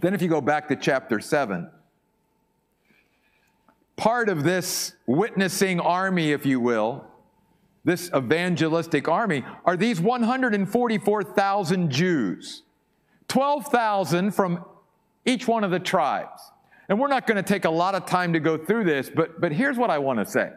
Then, 0.02 0.14
if 0.14 0.20
you 0.20 0.28
go 0.28 0.42
back 0.42 0.68
to 0.68 0.76
chapter 0.76 1.20
7, 1.20 1.70
part 3.96 4.28
of 4.28 4.44
this 4.44 4.94
witnessing 5.06 5.80
army, 5.80 6.32
if 6.32 6.44
you 6.44 6.60
will, 6.60 7.04
this 7.84 8.10
evangelistic 8.14 9.08
army, 9.08 9.42
are 9.64 9.76
these 9.76 10.00
144,000 10.00 11.90
Jews. 11.90 12.62
12,000 13.28 14.32
from 14.32 14.64
each 15.30 15.46
one 15.46 15.64
of 15.64 15.70
the 15.70 15.78
tribes. 15.78 16.42
And 16.88 16.98
we're 16.98 17.08
not 17.08 17.26
going 17.26 17.36
to 17.36 17.42
take 17.42 17.64
a 17.64 17.70
lot 17.70 17.94
of 17.94 18.04
time 18.04 18.32
to 18.32 18.40
go 18.40 18.58
through 18.58 18.84
this, 18.84 19.08
but, 19.08 19.40
but 19.40 19.52
here's 19.52 19.78
what 19.78 19.90
I 19.90 19.98
want 19.98 20.18
to 20.18 20.26
say. 20.26 20.50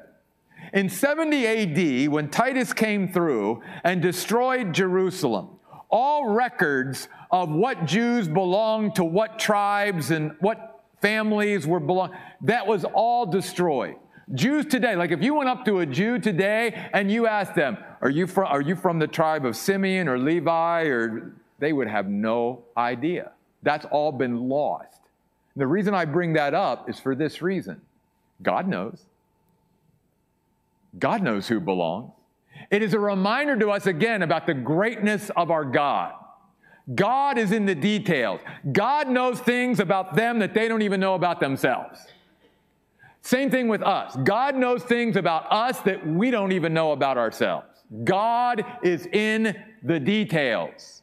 In 0.74 0.90
70 0.90 1.46
AD, 1.46 2.12
when 2.12 2.30
Titus 2.30 2.74
came 2.74 3.12
through 3.12 3.62
and 3.84 4.02
destroyed 4.02 4.74
Jerusalem, 4.74 5.60
all 5.92 6.30
records 6.30 7.08
of 7.30 7.50
what 7.50 7.86
Jews 7.86 8.28
belonged 8.28 8.96
to 8.96 9.04
what 9.04 9.38
tribes 9.38 10.10
and 10.10 10.36
what 10.40 10.84
families 11.02 11.68
were 11.68 11.80
belong, 11.80 12.16
that 12.42 12.66
was 12.66 12.84
all 12.84 13.28
destroyed. 13.28 13.96
Jews 14.34 14.66
today, 14.66 14.96
like 14.96 15.12
if 15.12 15.22
you 15.22 15.36
went 15.36 15.50
up 15.50 15.66
to 15.66 15.80
a 15.80 15.86
Jew 15.86 16.18
today 16.18 16.90
and 16.94 17.12
you 17.12 17.28
asked 17.28 17.54
them, 17.54 17.78
are 18.02 18.10
you 18.10 18.26
from, 18.26 18.48
are 18.48 18.62
you 18.62 18.76
from 18.76 18.98
the 18.98 19.08
tribe 19.08 19.46
of 19.46 19.56
Simeon 19.56 20.08
or 20.08 20.18
Levi? 20.18 20.84
Or 20.86 21.34
they 21.60 21.74
would 21.74 21.88
have 21.88 22.08
no 22.08 22.64
idea. 22.76 23.34
That's 23.64 23.86
all 23.86 24.12
been 24.12 24.48
lost. 24.50 25.00
The 25.56 25.68
reason 25.68 25.94
I 25.94 26.06
bring 26.06 26.34
that 26.34 26.54
up 26.54 26.90
is 26.90 27.00
for 27.00 27.16
this 27.16 27.42
reason 27.42 27.82
God 28.42 28.68
knows. 28.68 29.06
God 31.00 31.24
knows 31.24 31.48
who 31.48 31.60
belongs. 31.60 32.12
It 32.70 32.84
is 32.84 32.94
a 32.94 33.00
reminder 33.00 33.58
to 33.58 33.72
us 33.72 33.88
again 33.88 34.22
about 34.22 34.46
the 34.46 34.54
greatness 34.54 35.32
of 35.36 35.50
our 35.50 35.66
God. 35.66 36.14
God 36.94 37.38
is 37.38 37.52
in 37.52 37.66
the 37.66 37.76
details. 37.76 38.42
God 38.72 39.08
knows 39.08 39.40
things 39.40 39.80
about 39.80 40.16
them 40.16 40.40
that 40.40 40.54
they 40.54 40.68
don't 40.68 40.82
even 40.82 41.00
know 41.00 41.16
about 41.16 41.40
themselves. 41.40 42.00
Same 43.22 43.50
thing 43.50 43.70
with 43.70 43.82
us. 43.82 44.18
God 44.24 44.56
knows 44.56 44.84
things 44.84 45.16
about 45.16 45.50
us 45.50 45.80
that 45.82 46.06
we 46.06 46.30
don't 46.30 46.52
even 46.52 46.74
know 46.74 46.92
about 46.92 47.18
ourselves. 47.18 47.68
God 48.04 48.66
is 48.84 49.06
in 49.08 49.56
the 49.82 50.00
details. 50.00 51.03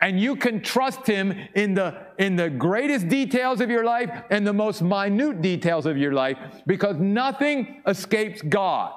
And 0.00 0.18
you 0.18 0.34
can 0.34 0.62
trust 0.62 1.06
him 1.06 1.34
in 1.54 1.74
the, 1.74 1.94
in 2.18 2.36
the 2.36 2.48
greatest 2.48 3.08
details 3.08 3.60
of 3.60 3.68
your 3.68 3.84
life 3.84 4.10
and 4.30 4.46
the 4.46 4.52
most 4.52 4.80
minute 4.80 5.42
details 5.42 5.84
of 5.84 5.98
your 5.98 6.12
life 6.12 6.38
because 6.66 6.96
nothing 6.96 7.82
escapes 7.86 8.40
God. 8.40 8.94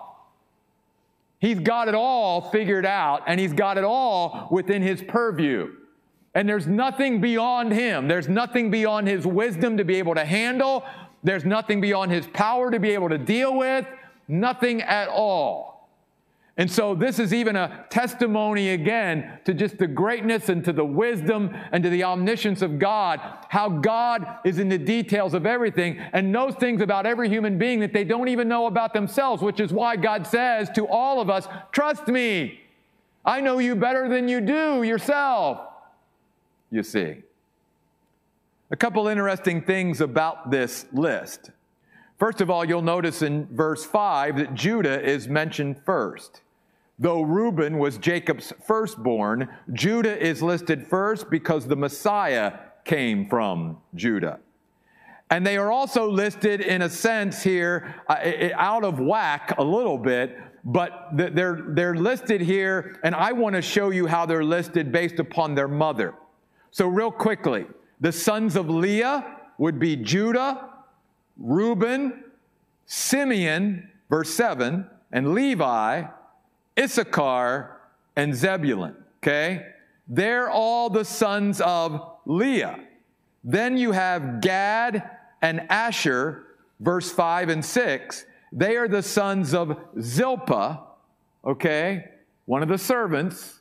He's 1.40 1.60
got 1.60 1.90
it 1.90 1.96
all 1.96 2.50
figured 2.52 2.86
out 2.86 3.24
and 3.28 3.38
he's 3.38 3.52
got 3.52 3.78
it 3.78 3.84
all 3.84 4.48
within 4.50 4.82
his 4.82 5.04
purview. 5.04 5.74
And 6.36 6.48
there's 6.48 6.68
nothing 6.68 7.20
beyond 7.20 7.74
him. 7.74 8.08
There's 8.08 8.30
nothing 8.30 8.72
beyond 8.72 9.08
his 9.10 9.28
wisdom 9.28 9.76
to 9.78 9.84
be 9.84 9.96
able 9.96 10.16
to 10.16 10.24
handle. 10.24 10.86
There's 11.22 11.44
nothing 11.44 11.82
beyond 11.82 12.12
his 12.12 12.26
power 12.28 12.72
to 12.72 12.80
be 12.80 12.92
able 12.92 13.10
to 13.10 13.18
deal 13.18 13.58
with, 13.58 13.86
nothing 14.28 14.82
at 14.82 15.10
all. 15.10 15.73
And 16.56 16.72
so, 16.72 16.94
this 16.94 17.18
is 17.18 17.34
even 17.34 17.56
a 17.56 17.86
testimony 17.90 18.70
again 18.70 19.40
to 19.46 19.56
just 19.56 19.80
the 19.80 19.88
greatness 19.88 20.50
and 20.50 20.64
to 20.66 20.72
the 20.72 20.86
wisdom 20.86 21.50
and 21.72 21.84
to 21.84 21.90
the 21.90 22.04
omniscience 22.04 22.62
of 22.62 22.78
God, 22.78 23.20
how 23.50 23.70
God 23.70 24.38
is 24.46 24.60
in 24.60 24.70
the 24.70 24.78
details 24.78 25.34
of 25.34 25.48
everything 25.48 25.98
and 25.98 26.32
knows 26.32 26.54
things 26.56 26.82
about 26.82 27.08
every 27.08 27.28
human 27.28 27.58
being 27.58 27.80
that 27.80 27.92
they 27.92 28.04
don't 28.04 28.28
even 28.28 28.48
know 28.48 28.68
about 28.68 28.94
themselves, 28.94 29.42
which 29.42 29.60
is 29.60 29.74
why 29.74 29.96
God 29.96 30.28
says 30.28 30.70
to 30.76 30.88
all 30.88 31.20
of 31.20 31.28
us, 31.28 31.48
Trust 31.72 32.08
me, 32.08 32.60
I 33.26 33.42
know 33.42 33.58
you 33.58 33.76
better 33.76 34.08
than 34.08 34.28
you 34.28 34.40
do 34.40 34.84
yourself. 34.84 35.60
You 36.70 36.84
see. 36.84 37.18
A 38.70 38.76
couple 38.76 39.08
interesting 39.08 39.62
things 39.64 40.02
about 40.02 40.52
this 40.52 40.86
list. 40.94 41.50
First 42.24 42.40
of 42.40 42.50
all, 42.50 42.64
you'll 42.64 42.82
notice 42.82 43.22
in 43.22 43.48
verse 43.54 43.84
5 43.84 44.38
that 44.38 44.54
Judah 44.54 45.04
is 45.04 45.28
mentioned 45.28 45.82
first. 45.84 46.40
Though 46.98 47.22
Reuben 47.22 47.78
was 47.78 47.98
Jacob's 47.98 48.54
firstborn, 48.66 49.50
Judah 49.74 50.18
is 50.18 50.42
listed 50.42 50.88
first 50.88 51.30
because 51.30 51.68
the 51.68 51.76
Messiah 51.76 52.54
came 52.86 53.28
from 53.28 53.82
Judah. 53.94 54.40
And 55.32 55.46
they 55.46 55.58
are 55.58 55.70
also 55.70 56.10
listed 56.10 56.62
in 56.62 56.84
a 56.84 56.90
sense 56.90 57.44
here, 57.44 57.94
uh, 58.08 58.52
out 58.56 58.86
of 58.86 59.02
whack 59.02 59.56
a 59.58 59.64
little 59.66 59.98
bit, 59.98 60.38
but 60.64 61.10
they're, 61.12 61.60
they're 61.72 61.96
listed 61.96 62.40
here, 62.40 63.02
and 63.04 63.14
I 63.14 63.34
want 63.34 63.58
to 63.58 63.62
show 63.62 63.90
you 63.90 64.08
how 64.08 64.26
they're 64.26 64.46
listed 64.46 64.94
based 64.94 65.20
upon 65.20 65.56
their 65.56 65.68
mother. 65.68 66.14
So, 66.72 66.88
real 66.88 67.12
quickly, 67.12 67.66
the 68.00 68.14
sons 68.14 68.56
of 68.56 68.70
Leah 68.70 69.40
would 69.58 69.78
be 69.78 69.98
Judah, 69.98 70.70
Reuben, 71.38 72.24
Simeon, 72.86 73.90
verse 74.10 74.30
7, 74.34 74.88
and 75.12 75.34
Levi, 75.34 76.04
Issachar, 76.80 77.78
and 78.16 78.36
Zebulun. 78.36 78.96
Okay? 79.22 79.68
They're 80.08 80.50
all 80.50 80.90
the 80.90 81.06
sons 81.06 81.62
of 81.62 82.18
Leah. 82.26 82.80
Then 83.44 83.78
you 83.78 83.92
have 83.92 84.42
Gad 84.42 85.10
and 85.42 85.66
Asher, 85.70 86.44
verse 86.80 87.12
5 87.12 87.50
and 87.50 87.64
6. 87.64 88.26
They 88.52 88.78
are 88.78 88.88
the 88.88 89.02
sons 89.02 89.54
of 89.54 89.78
Zilpah, 90.00 90.84
okay? 91.44 92.06
One 92.46 92.62
of 92.62 92.70
the 92.70 92.78
servants 92.78 93.60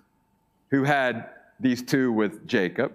who 0.71 0.85
had 0.85 1.31
these 1.59 1.83
two 1.83 2.13
with 2.13 2.47
Jacob. 2.47 2.93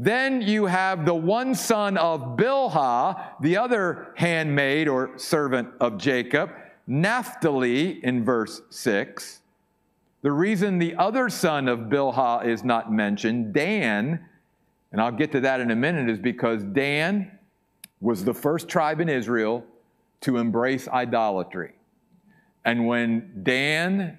Then 0.00 0.40
you 0.40 0.66
have 0.66 1.04
the 1.04 1.14
one 1.14 1.56
son 1.56 1.96
of 1.96 2.36
Bilhah, 2.36 3.40
the 3.40 3.56
other 3.56 4.12
handmaid 4.14 4.86
or 4.86 5.18
servant 5.18 5.70
of 5.80 5.98
Jacob, 5.98 6.50
Naphtali 6.86 8.02
in 8.04 8.24
verse 8.24 8.62
6. 8.70 9.40
The 10.22 10.30
reason 10.30 10.78
the 10.78 10.94
other 10.94 11.28
son 11.28 11.66
of 11.66 11.80
Bilhah 11.80 12.46
is 12.46 12.62
not 12.62 12.92
mentioned, 12.92 13.52
Dan, 13.52 14.24
and 14.92 15.00
I'll 15.00 15.12
get 15.12 15.32
to 15.32 15.40
that 15.40 15.60
in 15.60 15.72
a 15.72 15.76
minute, 15.76 16.08
is 16.08 16.20
because 16.20 16.62
Dan 16.62 17.36
was 18.00 18.24
the 18.24 18.34
first 18.34 18.68
tribe 18.68 19.00
in 19.00 19.08
Israel 19.08 19.64
to 20.20 20.36
embrace 20.36 20.86
idolatry. 20.86 21.72
And 22.64 22.86
when 22.86 23.40
Dan, 23.42 24.18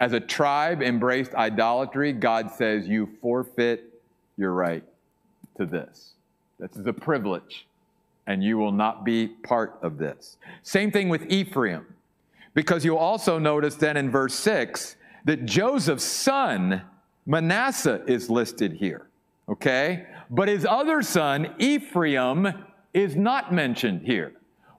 as 0.00 0.12
a 0.12 0.20
tribe, 0.20 0.82
embraced 0.82 1.34
idolatry, 1.34 2.12
God 2.12 2.50
says, 2.50 2.88
You 2.88 3.08
forfeit 3.20 3.84
your 4.36 4.52
right 4.52 4.84
to 5.56 5.66
this. 5.66 6.12
This 6.58 6.76
is 6.76 6.86
a 6.86 6.92
privilege, 6.92 7.66
and 8.26 8.42
you 8.42 8.58
will 8.58 8.72
not 8.72 9.04
be 9.04 9.28
part 9.28 9.78
of 9.82 9.98
this. 9.98 10.36
Same 10.62 10.90
thing 10.90 11.08
with 11.08 11.26
Ephraim, 11.30 11.86
because 12.54 12.84
you'll 12.84 12.98
also 12.98 13.38
notice 13.38 13.74
then 13.74 13.96
in 13.96 14.10
verse 14.10 14.34
6 14.34 14.96
that 15.24 15.44
Joseph's 15.44 16.04
son, 16.04 16.82
Manasseh, 17.26 18.02
is 18.06 18.30
listed 18.30 18.72
here. 18.74 19.06
Okay? 19.48 20.06
But 20.30 20.48
his 20.48 20.64
other 20.64 21.02
son, 21.02 21.54
Ephraim, 21.58 22.64
is 22.94 23.16
not 23.16 23.52
mentioned 23.52 24.02
here. 24.02 24.32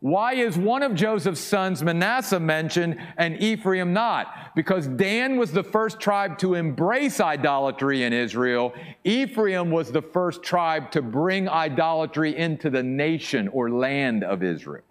Why 0.03 0.33
is 0.33 0.57
one 0.57 0.83
of 0.83 0.95
Joseph's 0.95 1.39
sons, 1.39 1.81
Manasseh, 1.81 2.37
mentioned 2.37 2.97
and 3.15 3.41
Ephraim 3.41 3.93
not? 3.93 4.53
Because 4.53 4.85
Dan 4.85 5.37
was 5.37 5.53
the 5.53 5.63
first 5.63 5.97
tribe 5.97 6.37
to 6.39 6.55
embrace 6.55 7.21
idolatry 7.21 8.03
in 8.03 8.11
Israel. 8.11 8.73
Ephraim 9.05 9.71
was 9.71 9.93
the 9.93 10.01
first 10.01 10.43
tribe 10.43 10.91
to 10.91 11.01
bring 11.01 11.47
idolatry 11.47 12.37
into 12.37 12.69
the 12.69 12.83
nation 12.83 13.47
or 13.47 13.69
land 13.69 14.25
of 14.25 14.43
Israel. 14.43 14.83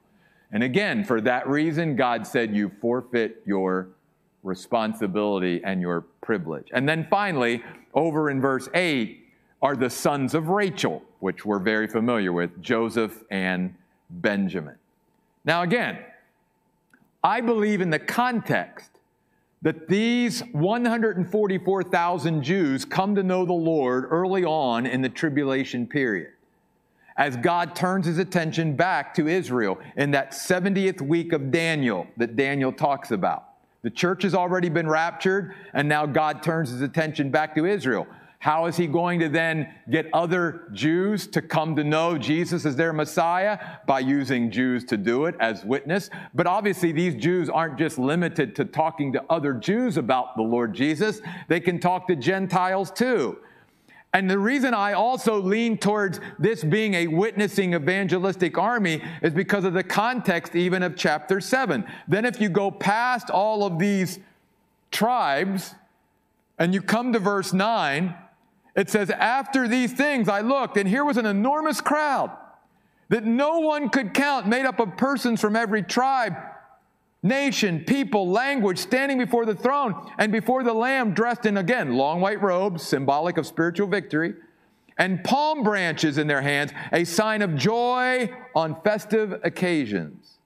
And 0.51 0.63
again, 0.63 1.05
for 1.05 1.21
that 1.21 1.47
reason, 1.47 1.95
God 1.95 2.27
said, 2.27 2.57
You 2.57 2.73
forfeit 2.81 3.43
your 3.45 3.89
responsibility 4.43 5.61
and 5.63 5.83
your 5.83 6.07
privilege. 6.23 6.69
And 6.73 6.89
then 6.89 7.07
finally, 7.11 7.63
over 7.93 8.31
in 8.31 8.41
verse 8.41 8.67
8, 8.73 9.29
are 9.61 9.77
the 9.77 9.91
sons 9.91 10.33
of 10.33 10.49
Rachel, 10.49 11.03
which 11.21 11.45
we're 11.45 11.59
very 11.59 11.87
familiar 11.87 12.33
with 12.33 12.63
Joseph 12.63 13.25
and 13.31 13.75
Benjamin. 14.09 14.77
Now, 15.45 15.63
again, 15.63 15.99
I 17.23 17.41
believe 17.41 17.81
in 17.81 17.91
the 17.91 17.99
context 17.99 18.91
that 19.63 19.89
these 19.89 20.41
144,000 20.53 22.43
Jews 22.43 22.85
come 22.85 23.15
to 23.15 23.23
know 23.23 23.45
the 23.45 23.53
Lord 23.53 24.07
early 24.11 24.45
on 24.45 24.87
in 24.87 25.03
the 25.03 25.09
tribulation 25.09 25.87
period 25.87 26.33
as 27.17 27.37
God 27.37 27.77
turns 27.77 28.07
his 28.07 28.19
attention 28.19 28.75
back 28.75 29.15
to 29.15 29.29
Israel 29.29 29.79
in 29.97 30.11
that 30.13 30.33
70th 30.33 31.01
week 31.01 31.33
of 31.33 31.51
Daniel 31.51 32.07
that 32.17 32.37
Daniel 32.37 32.73
talks 32.73 33.11
about. 33.11 33.49
The 33.83 33.91
church 33.91 34.23
has 34.23 34.35
already 34.35 34.69
been 34.69 34.89
raptured, 34.89 35.55
and 35.75 35.89
now 35.89 36.07
God 36.07 36.43
turns 36.43 36.71
his 36.71 36.81
attention 36.81 37.31
back 37.31 37.55
to 37.57 37.67
Israel. 37.67 38.07
How 38.43 38.67
is 38.67 38.77
he 38.77 38.89
going 38.89 39.21
to 39.21 39.29
then 39.29 39.73
get 39.89 40.09
other 40.13 40.63
Jews 40.73 41.29
to 41.29 41.41
come 41.41 41.77
to 41.77 41.85
know 41.85 42.19
Jesus 42.19 42.67
as 42.67 42.75
their 42.75 42.93
Messiah? 42.93 43.57
By 43.87 44.01
using 44.01 44.51
Jews 44.51 44.83
to 44.87 44.97
do 44.97 45.27
it 45.27 45.37
as 45.39 45.65
witness. 45.65 46.11
But 46.35 46.49
obviously, 46.49 46.91
these 46.91 47.15
Jews 47.15 47.49
aren't 47.49 47.79
just 47.79 48.01
limited 48.01 48.57
to 48.57 48.65
talking 48.65 49.13
to 49.13 49.23
other 49.31 49.55
Jews 49.55 49.97
about 49.97 50.35
the 50.35 50.43
Lord 50.43 50.75
Jesus, 50.75 51.21
they 51.47 51.61
can 51.61 51.79
talk 51.79 52.09
to 52.09 52.17
Gentiles 52.17 52.91
too. 52.91 53.39
And 54.13 54.29
the 54.29 54.41
reason 54.41 54.75
I 54.75 54.95
also 54.95 55.41
lean 55.41 55.79
towards 55.79 56.19
this 56.37 56.65
being 56.65 56.95
a 56.95 57.07
witnessing 57.07 57.75
evangelistic 57.75 58.59
army 58.59 59.05
is 59.23 59.33
because 59.33 59.63
of 59.63 59.73
the 59.73 59.85
context 59.85 60.57
even 60.57 60.83
of 60.83 60.97
chapter 60.97 61.41
7. 61.41 61.85
Then, 62.09 62.25
if 62.25 62.41
you 62.41 62.49
go 62.49 62.73
past 62.73 63.31
all 63.31 63.65
of 63.65 63.79
these 63.79 64.19
tribes 64.91 65.77
and 66.59 66.75
you 66.75 66.83
come 66.83 67.13
to 67.13 67.21
verse 67.21 67.53
9, 67.53 68.17
it 68.75 68.91
says, 68.91 69.11
After 69.11 69.69
these 69.69 69.93
things 69.93 70.29
I 70.29 70.41
looked, 70.41 70.77
and 70.77 70.89
here 70.89 71.05
was 71.05 71.17
an 71.17 71.27
enormous 71.27 71.81
crowd 71.81 72.31
that 73.09 73.25
no 73.25 73.61
one 73.61 73.91
could 73.91 74.15
count, 74.15 74.47
made 74.47 74.65
up 74.65 74.81
of 74.81 74.97
persons 74.97 75.41
from 75.41 75.55
every 75.55 75.83
tribe, 75.83 76.35
nation, 77.23 77.85
people, 77.85 78.29
language, 78.29 78.79
standing 78.79 79.19
before 79.19 79.45
the 79.45 79.55
throne 79.55 80.11
and 80.19 80.33
before 80.33 80.65
the 80.65 80.73
Lamb, 80.73 81.13
dressed 81.13 81.47
in, 81.47 81.59
again, 81.59 81.95
long 81.95 82.21
white 82.21 82.41
robes, 82.43 82.83
symbolic 82.83 83.37
of 83.37 83.47
spiritual 83.47 83.87
victory, 83.87 84.35
and 84.99 85.23
palm 85.25 85.63
branches 85.63 86.19
in 86.19 86.27
their 86.27 86.43
hands, 86.43 86.73
a 86.93 87.05
sign 87.05 87.43
of 87.43 87.57
joy 87.57 88.31
on 88.55 88.81
festive 88.83 89.41
occasions. 89.45 90.39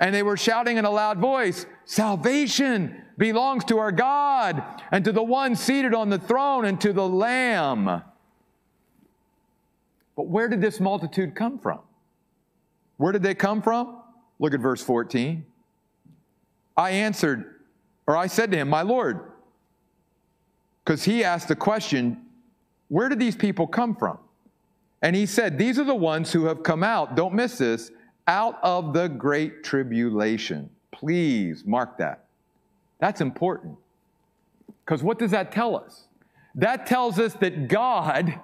And 0.00 0.14
they 0.14 0.22
were 0.22 0.36
shouting 0.36 0.76
in 0.76 0.84
a 0.84 0.90
loud 0.90 1.18
voice, 1.18 1.66
Salvation 1.84 3.02
belongs 3.18 3.64
to 3.66 3.78
our 3.78 3.92
God 3.92 4.62
and 4.90 5.04
to 5.04 5.12
the 5.12 5.22
one 5.22 5.56
seated 5.56 5.94
on 5.94 6.10
the 6.10 6.18
throne 6.18 6.64
and 6.64 6.80
to 6.80 6.92
the 6.92 7.06
Lamb. 7.06 8.02
But 10.16 10.28
where 10.28 10.48
did 10.48 10.60
this 10.60 10.80
multitude 10.80 11.34
come 11.34 11.58
from? 11.58 11.80
Where 12.96 13.12
did 13.12 13.22
they 13.22 13.34
come 13.34 13.62
from? 13.62 14.02
Look 14.38 14.54
at 14.54 14.60
verse 14.60 14.82
14. 14.82 15.44
I 16.76 16.90
answered, 16.90 17.60
or 18.06 18.16
I 18.16 18.26
said 18.26 18.50
to 18.52 18.56
him, 18.56 18.68
My 18.68 18.82
Lord, 18.82 19.32
because 20.84 21.04
he 21.04 21.24
asked 21.24 21.48
the 21.48 21.56
question, 21.56 22.22
Where 22.88 23.08
did 23.08 23.18
these 23.18 23.36
people 23.36 23.66
come 23.66 23.94
from? 23.94 24.18
And 25.02 25.14
he 25.14 25.26
said, 25.26 25.58
These 25.58 25.78
are 25.78 25.84
the 25.84 25.94
ones 25.94 26.32
who 26.32 26.44
have 26.46 26.62
come 26.62 26.82
out, 26.82 27.16
don't 27.16 27.34
miss 27.34 27.58
this, 27.58 27.90
out 28.26 28.58
of 28.62 28.92
the 28.92 29.08
great 29.08 29.62
tribulation. 29.62 30.70
Please 30.92 31.64
mark 31.66 31.98
that. 31.98 32.25
That's 32.98 33.20
important. 33.20 33.76
Because 34.84 35.02
what 35.02 35.18
does 35.18 35.30
that 35.32 35.52
tell 35.52 35.76
us? 35.76 36.04
That 36.54 36.86
tells 36.86 37.18
us 37.18 37.34
that 37.34 37.68
God 37.68 38.40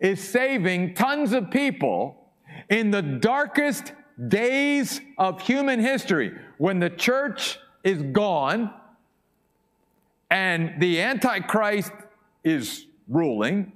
is 0.00 0.26
saving 0.26 0.94
tons 0.94 1.32
of 1.32 1.50
people 1.50 2.16
in 2.68 2.90
the 2.90 3.02
darkest 3.02 3.92
days 4.28 5.00
of 5.16 5.40
human 5.40 5.80
history 5.80 6.32
when 6.58 6.80
the 6.80 6.90
church 6.90 7.58
is 7.84 8.02
gone 8.02 8.72
and 10.30 10.80
the 10.80 11.00
Antichrist 11.00 11.92
is 12.44 12.86
ruling 13.08 13.72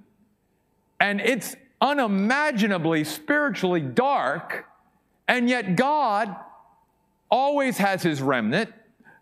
and 1.00 1.20
it's 1.20 1.56
unimaginably 1.80 3.04
spiritually 3.04 3.80
dark, 3.80 4.66
and 5.28 5.48
yet 5.48 5.76
God 5.76 6.34
always 7.30 7.76
has 7.78 8.02
his 8.02 8.22
remnant 8.22 8.72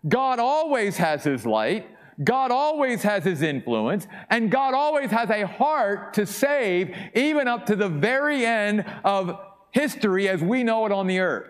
God 0.07 0.39
always 0.39 0.97
has 0.97 1.23
his 1.23 1.45
light. 1.45 1.89
God 2.23 2.51
always 2.51 3.01
has 3.01 3.23
his 3.23 3.41
influence, 3.41 4.07
and 4.29 4.51
God 4.51 4.75
always 4.75 5.09
has 5.09 5.31
a 5.31 5.47
heart 5.47 6.13
to 6.13 6.27
save, 6.27 6.95
even 7.15 7.47
up 7.47 7.65
to 7.65 7.75
the 7.75 7.89
very 7.89 8.45
end 8.45 8.85
of 9.03 9.39
history 9.71 10.29
as 10.29 10.39
we 10.41 10.63
know 10.63 10.85
it 10.85 10.91
on 10.91 11.07
the 11.07 11.19
earth. 11.19 11.49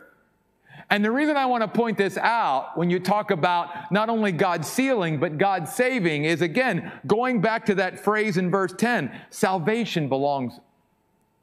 And 0.89 1.04
the 1.04 1.12
reason 1.12 1.38
I 1.38 1.46
want 1.48 1.63
to 1.63 1.68
point 1.68 1.98
this 1.98 2.18
out 2.18 2.78
when 2.78 2.89
you 2.89 3.00
talk 3.00 3.32
about 3.32 3.92
not 3.92 4.10
only 4.10 4.32
God 4.32 4.66
sealing, 4.66 5.20
but 5.20 5.38
God 5.38 5.68
saving 5.68 6.26
is 6.26 6.42
again, 6.42 6.92
going 7.08 7.42
back 7.42 7.66
to 7.66 7.76
that 7.76 8.00
phrase 8.00 8.38
in 8.38 8.52
verse 8.52 8.74
10 8.78 9.12
salvation 9.30 10.08
belongs 10.08 10.60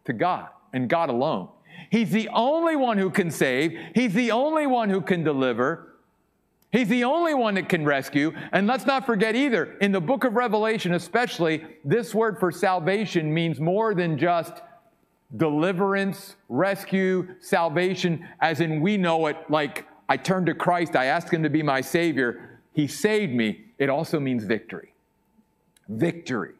to 0.05 0.13
God 0.13 0.49
and 0.73 0.89
God 0.89 1.11
alone. 1.11 1.49
He's 1.91 2.11
the 2.11 2.29
only 2.29 2.77
one 2.77 2.99
who 2.99 3.11
can 3.11 3.31
save, 3.31 3.79
He's 3.95 4.15
the 4.15 4.31
only 4.31 4.67
one 4.67 4.89
who 4.89 5.01
can 5.01 5.25
deliver. 5.25 5.90
He's 6.73 6.89
the 6.89 7.05
only 7.05 7.35
one 7.35 7.55
that 7.55 7.69
can 7.69 7.85
rescue. 7.85 8.33
And 8.53 8.67
let's 8.67 8.87
not 8.87 9.05
forget 9.05 9.35
either, 9.35 9.77
in 9.81 9.91
the 9.91 10.01
book 10.01 10.25
of 10.25 10.35
Revelation, 10.35 10.95
especially, 10.95 11.65
this 11.85 12.15
word 12.15 12.39
for 12.39 12.53
salvation 12.53 13.33
means 13.33 13.59
more 13.59 13.93
than 13.95 14.17
just 14.17 14.53
deliverance, 15.37 16.37
rescue, 16.49 17.35
salvation, 17.41 18.27
as 18.41 18.61
in 18.61 18.81
we 18.81 18.97
know 18.97 19.27
it 19.27 19.37
like 19.49 19.87
I 20.09 20.17
turned 20.17 20.47
to 20.47 20.55
Christ, 20.55 20.97
I 20.97 21.07
asked 21.07 21.33
him 21.33 21.43
to 21.43 21.51
be 21.51 21.63
my 21.63 21.81
Savior, 21.81 22.61
he 22.73 22.87
saved 22.87 23.33
me. 23.33 23.65
It 23.79 23.89
also 23.89 24.21
means 24.21 24.45
victory. 24.45 24.93
Victory. 25.89 26.55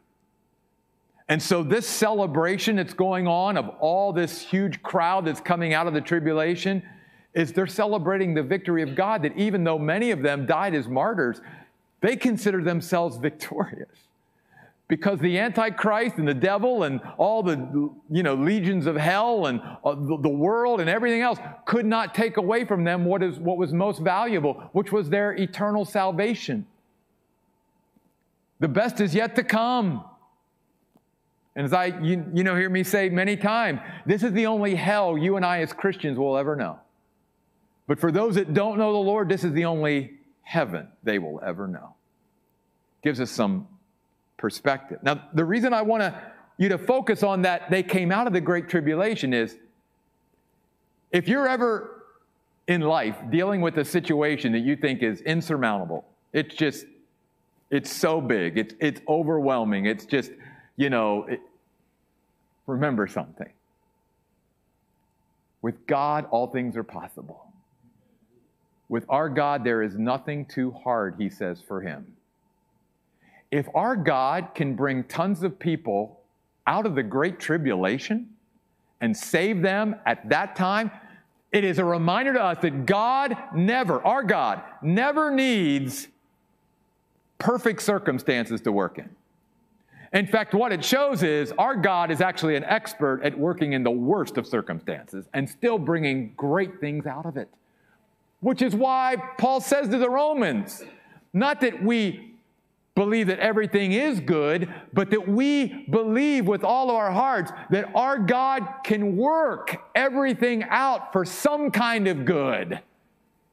And 1.29 1.41
so, 1.41 1.63
this 1.63 1.87
celebration 1.87 2.75
that's 2.75 2.93
going 2.93 3.27
on 3.27 3.55
of 3.55 3.69
all 3.79 4.11
this 4.11 4.41
huge 4.41 4.83
crowd 4.83 5.25
that's 5.25 5.39
coming 5.39 5.73
out 5.73 5.87
of 5.87 5.93
the 5.93 6.01
tribulation 6.01 6.83
is 7.33 7.53
they're 7.53 7.67
celebrating 7.67 8.33
the 8.33 8.43
victory 8.43 8.83
of 8.83 8.95
God 8.95 9.23
that 9.23 9.35
even 9.37 9.63
though 9.63 9.79
many 9.79 10.11
of 10.11 10.21
them 10.21 10.45
died 10.45 10.75
as 10.75 10.87
martyrs, 10.87 11.41
they 12.01 12.15
consider 12.15 12.61
themselves 12.63 13.17
victorious. 13.17 13.89
Because 14.87 15.19
the 15.19 15.39
Antichrist 15.39 16.17
and 16.17 16.27
the 16.27 16.33
devil 16.33 16.83
and 16.83 16.99
all 17.17 17.41
the 17.41 17.55
you 18.09 18.23
know, 18.23 18.35
legions 18.35 18.87
of 18.87 18.97
hell 18.97 19.45
and 19.45 19.61
uh, 19.85 19.95
the 19.95 20.29
world 20.29 20.81
and 20.81 20.89
everything 20.89 21.21
else 21.21 21.39
could 21.65 21.85
not 21.85 22.13
take 22.13 22.35
away 22.35 22.65
from 22.65 22.83
them 22.83 23.05
what, 23.05 23.23
is, 23.23 23.39
what 23.39 23.55
was 23.55 23.71
most 23.71 23.99
valuable, 23.99 24.55
which 24.73 24.91
was 24.91 25.09
their 25.09 25.31
eternal 25.31 25.85
salvation. 25.85 26.65
The 28.59 28.67
best 28.67 28.99
is 28.99 29.15
yet 29.15 29.37
to 29.37 29.43
come. 29.43 30.03
And 31.55 31.65
as 31.65 31.71
I, 31.71 31.85
you, 31.85 32.25
you 32.33 32.43
know, 32.43 32.55
hear 32.55 32.69
me 32.69 32.83
say 32.83 33.07
many 33.07 33.37
times, 33.37 33.79
this 34.05 34.23
is 34.23 34.33
the 34.33 34.45
only 34.45 34.75
hell 34.75 35.17
you 35.17 35.37
and 35.37 35.45
I 35.45 35.61
as 35.61 35.71
Christians 35.71 36.17
will 36.17 36.37
ever 36.37 36.57
know. 36.57 36.79
But 37.91 37.99
for 37.99 38.09
those 38.09 38.35
that 38.35 38.53
don't 38.53 38.77
know 38.77 38.93
the 38.93 38.99
Lord, 38.99 39.27
this 39.27 39.43
is 39.43 39.51
the 39.51 39.65
only 39.65 40.13
heaven 40.43 40.87
they 41.03 41.19
will 41.19 41.41
ever 41.45 41.67
know. 41.67 41.95
Gives 43.03 43.19
us 43.19 43.29
some 43.29 43.67
perspective. 44.37 44.99
Now, 45.03 45.27
the 45.33 45.43
reason 45.43 45.73
I 45.73 45.81
want 45.81 46.15
you 46.57 46.69
to 46.69 46.77
focus 46.77 47.21
on 47.21 47.41
that 47.41 47.69
they 47.69 47.83
came 47.83 48.09
out 48.09 48.27
of 48.27 48.31
the 48.31 48.39
Great 48.39 48.69
Tribulation 48.69 49.33
is 49.33 49.57
if 51.11 51.27
you're 51.27 51.49
ever 51.49 52.05
in 52.65 52.79
life 52.79 53.17
dealing 53.29 53.59
with 53.59 53.77
a 53.77 53.83
situation 53.83 54.53
that 54.53 54.59
you 54.59 54.77
think 54.77 55.03
is 55.03 55.19
insurmountable, 55.23 56.05
it's 56.31 56.55
just, 56.55 56.85
it's 57.71 57.91
so 57.91 58.21
big, 58.21 58.57
it's, 58.57 58.73
it's 58.79 59.01
overwhelming, 59.09 59.85
it's 59.85 60.05
just, 60.05 60.31
you 60.77 60.89
know, 60.89 61.25
it, 61.25 61.41
remember 62.67 63.05
something. 63.05 63.51
With 65.61 65.85
God, 65.87 66.25
all 66.31 66.47
things 66.47 66.77
are 66.77 66.85
possible. 66.85 67.50
With 68.91 69.05
our 69.07 69.29
God, 69.29 69.63
there 69.63 69.81
is 69.81 69.95
nothing 69.95 70.45
too 70.45 70.71
hard, 70.71 71.15
he 71.17 71.29
says, 71.29 71.61
for 71.65 71.79
him. 71.79 72.05
If 73.49 73.69
our 73.73 73.95
God 73.95 74.49
can 74.53 74.75
bring 74.75 75.05
tons 75.05 75.43
of 75.43 75.57
people 75.57 76.19
out 76.67 76.85
of 76.85 76.95
the 76.95 77.01
great 77.01 77.39
tribulation 77.39 78.31
and 78.99 79.15
save 79.15 79.61
them 79.61 79.95
at 80.05 80.27
that 80.27 80.57
time, 80.57 80.91
it 81.53 81.63
is 81.63 81.79
a 81.79 81.85
reminder 81.85 82.33
to 82.33 82.43
us 82.43 82.57
that 82.63 82.85
God 82.85 83.37
never, 83.55 84.05
our 84.05 84.23
God, 84.23 84.61
never 84.81 85.31
needs 85.31 86.09
perfect 87.37 87.81
circumstances 87.81 88.59
to 88.59 88.73
work 88.73 88.97
in. 88.97 89.09
In 90.11 90.27
fact, 90.27 90.53
what 90.53 90.73
it 90.73 90.83
shows 90.83 91.23
is 91.23 91.53
our 91.57 91.77
God 91.77 92.11
is 92.11 92.19
actually 92.19 92.57
an 92.57 92.65
expert 92.65 93.21
at 93.23 93.39
working 93.39 93.71
in 93.71 93.83
the 93.83 93.91
worst 93.91 94.37
of 94.37 94.45
circumstances 94.45 95.29
and 95.33 95.49
still 95.49 95.79
bringing 95.79 96.33
great 96.35 96.81
things 96.81 97.05
out 97.05 97.25
of 97.25 97.37
it. 97.37 97.47
Which 98.41 98.61
is 98.61 98.75
why 98.75 99.15
Paul 99.37 99.61
says 99.61 99.87
to 99.89 99.97
the 99.97 100.09
Romans 100.09 100.83
Not 101.33 101.61
that 101.61 101.81
we 101.81 102.31
believe 102.95 103.27
that 103.27 103.39
everything 103.39 103.93
is 103.93 104.19
good, 104.19 104.71
but 104.93 105.09
that 105.11 105.27
we 105.27 105.85
believe 105.89 106.45
with 106.47 106.63
all 106.63 106.89
of 106.89 106.95
our 106.95 107.11
hearts 107.11 107.51
that 107.69 107.89
our 107.95 108.17
God 108.17 108.67
can 108.83 109.15
work 109.15 109.77
everything 109.95 110.63
out 110.63 111.13
for 111.13 111.23
some 111.23 111.71
kind 111.71 112.07
of 112.07 112.25
good 112.25 112.79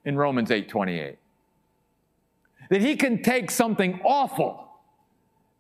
in 0.04 0.16
Romans 0.16 0.50
8 0.50 0.68
28. 0.68 1.16
That 2.70 2.80
he 2.80 2.96
can 2.96 3.22
take 3.22 3.50
something 3.50 4.00
awful, 4.04 4.68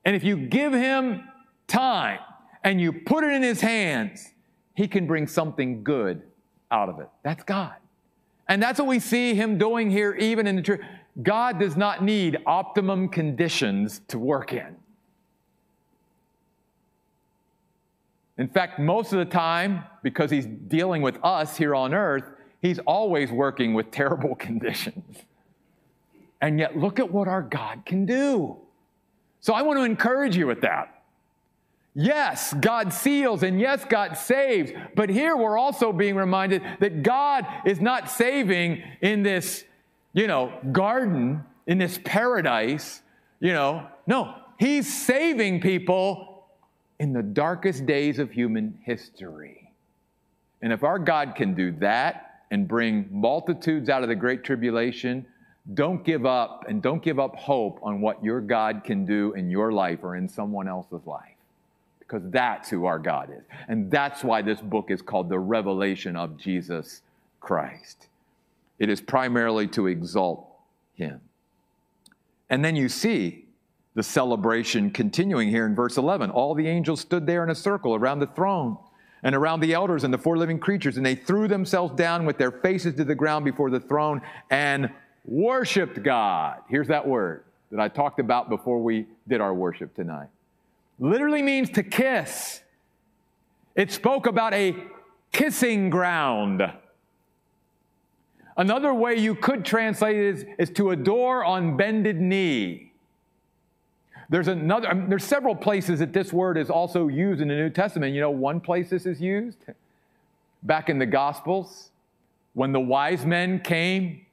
and 0.04 0.16
if 0.16 0.24
you 0.24 0.36
give 0.36 0.72
him 0.72 1.24
time 1.66 2.18
and 2.64 2.80
you 2.80 2.92
put 2.92 3.24
it 3.24 3.32
in 3.32 3.42
his 3.42 3.60
hands, 3.60 4.34
he 4.74 4.88
can 4.88 5.06
bring 5.06 5.26
something 5.26 5.84
good 5.84 6.22
out 6.70 6.88
of 6.88 7.00
it. 7.00 7.08
That's 7.22 7.44
God. 7.44 7.74
And 8.48 8.62
that's 8.62 8.78
what 8.78 8.88
we 8.88 8.98
see 8.98 9.34
him 9.34 9.58
doing 9.58 9.90
here, 9.90 10.14
even 10.14 10.46
in 10.46 10.56
the 10.56 10.62
church. 10.62 10.80
God 11.22 11.58
does 11.58 11.76
not 11.76 12.02
need 12.02 12.38
optimum 12.46 13.08
conditions 13.08 14.00
to 14.08 14.18
work 14.18 14.52
in. 14.52 14.76
In 18.38 18.48
fact, 18.48 18.78
most 18.78 19.12
of 19.12 19.18
the 19.18 19.24
time, 19.24 19.82
because 20.02 20.30
he's 20.30 20.46
dealing 20.46 21.02
with 21.02 21.18
us 21.24 21.56
here 21.56 21.74
on 21.74 21.92
earth, 21.92 22.24
he's 22.62 22.78
always 22.80 23.32
working 23.32 23.74
with 23.74 23.90
terrible 23.90 24.34
conditions. 24.36 25.16
And 26.40 26.58
yet, 26.58 26.76
look 26.76 27.00
at 27.00 27.10
what 27.10 27.26
our 27.26 27.42
God 27.42 27.84
can 27.84 28.06
do. 28.06 28.56
So, 29.40 29.54
I 29.54 29.62
want 29.62 29.78
to 29.80 29.84
encourage 29.84 30.36
you 30.36 30.46
with 30.46 30.60
that. 30.60 30.97
Yes, 32.00 32.54
God 32.54 32.92
seals 32.92 33.42
and 33.42 33.60
yes, 33.60 33.84
God 33.84 34.16
saves. 34.16 34.70
But 34.94 35.10
here 35.10 35.36
we're 35.36 35.58
also 35.58 35.92
being 35.92 36.14
reminded 36.14 36.62
that 36.78 37.02
God 37.02 37.44
is 37.66 37.80
not 37.80 38.08
saving 38.08 38.84
in 39.00 39.24
this, 39.24 39.64
you 40.12 40.28
know, 40.28 40.52
garden, 40.70 41.42
in 41.66 41.78
this 41.78 41.98
paradise, 42.04 43.02
you 43.40 43.52
know. 43.52 43.88
No, 44.06 44.32
He's 44.60 44.86
saving 45.06 45.60
people 45.60 46.46
in 47.00 47.12
the 47.12 47.22
darkest 47.22 47.84
days 47.84 48.20
of 48.20 48.30
human 48.30 48.78
history. 48.84 49.72
And 50.62 50.72
if 50.72 50.84
our 50.84 51.00
God 51.00 51.34
can 51.34 51.52
do 51.52 51.72
that 51.80 52.44
and 52.52 52.68
bring 52.68 53.08
multitudes 53.10 53.88
out 53.88 54.04
of 54.04 54.08
the 54.08 54.14
great 54.14 54.44
tribulation, 54.44 55.26
don't 55.74 56.04
give 56.04 56.24
up 56.24 56.64
and 56.68 56.80
don't 56.80 57.02
give 57.02 57.18
up 57.18 57.34
hope 57.34 57.80
on 57.82 58.00
what 58.00 58.22
your 58.22 58.40
God 58.40 58.82
can 58.84 59.04
do 59.04 59.32
in 59.32 59.50
your 59.50 59.72
life 59.72 59.98
or 60.04 60.14
in 60.14 60.28
someone 60.28 60.68
else's 60.68 61.04
life 61.04 61.37
because 62.08 62.28
that's 62.30 62.70
who 62.70 62.86
our 62.86 62.98
God 62.98 63.30
is. 63.30 63.44
And 63.68 63.90
that's 63.90 64.24
why 64.24 64.40
this 64.40 64.60
book 64.60 64.90
is 64.90 65.02
called 65.02 65.28
The 65.28 65.38
Revelation 65.38 66.16
of 66.16 66.38
Jesus 66.38 67.02
Christ. 67.40 68.08
It 68.78 68.88
is 68.88 69.00
primarily 69.00 69.66
to 69.68 69.88
exalt 69.88 70.48
him. 70.94 71.20
And 72.48 72.64
then 72.64 72.76
you 72.76 72.88
see 72.88 73.44
the 73.94 74.02
celebration 74.02 74.90
continuing 74.90 75.50
here 75.50 75.66
in 75.66 75.74
verse 75.74 75.98
11. 75.98 76.30
All 76.30 76.54
the 76.54 76.66
angels 76.66 77.00
stood 77.00 77.26
there 77.26 77.42
in 77.42 77.50
a 77.50 77.54
circle 77.54 77.94
around 77.94 78.20
the 78.20 78.26
throne 78.28 78.78
and 79.22 79.34
around 79.34 79.60
the 79.60 79.74
elders 79.74 80.04
and 80.04 80.14
the 80.14 80.18
four 80.18 80.38
living 80.38 80.58
creatures, 80.58 80.96
and 80.96 81.04
they 81.04 81.16
threw 81.16 81.46
themselves 81.46 81.94
down 81.94 82.24
with 82.24 82.38
their 82.38 82.52
faces 82.52 82.94
to 82.94 83.04
the 83.04 83.14
ground 83.14 83.44
before 83.44 83.68
the 83.68 83.80
throne 83.80 84.22
and 84.50 84.88
worshiped 85.24 86.02
God. 86.02 86.60
Here's 86.70 86.88
that 86.88 87.06
word 87.06 87.44
that 87.70 87.80
I 87.80 87.88
talked 87.88 88.20
about 88.20 88.48
before 88.48 88.80
we 88.80 89.06
did 89.26 89.40
our 89.42 89.52
worship 89.52 89.94
tonight 89.94 90.28
literally 90.98 91.42
means 91.42 91.70
to 91.70 91.82
kiss. 91.82 92.60
It 93.74 93.92
spoke 93.92 94.26
about 94.26 94.54
a 94.54 94.74
kissing 95.32 95.90
ground. 95.90 96.62
Another 98.56 98.92
way 98.92 99.14
you 99.14 99.36
could 99.36 99.64
translate 99.64 100.16
it 100.16 100.24
is, 100.24 100.44
is 100.58 100.70
to 100.70 100.90
adore 100.90 101.44
on 101.44 101.76
bended 101.76 102.20
knee. 102.20 102.92
There's 104.30 104.48
another, 104.48 104.88
I 104.88 104.94
mean, 104.94 105.08
there's 105.08 105.24
several 105.24 105.54
places 105.54 106.00
that 106.00 106.12
this 106.12 106.32
word 106.32 106.58
is 106.58 106.68
also 106.68 107.08
used 107.08 107.40
in 107.40 107.48
the 107.48 107.54
New 107.54 107.70
Testament. 107.70 108.14
You 108.14 108.20
know, 108.20 108.30
one 108.30 108.60
place 108.60 108.90
this 108.90 109.06
is 109.06 109.20
used 109.20 109.58
back 110.64 110.90
in 110.90 110.98
the 110.98 111.06
Gospels 111.06 111.90
when 112.54 112.72
the 112.72 112.80
wise 112.80 113.24
men 113.24 113.60
came 113.60 114.26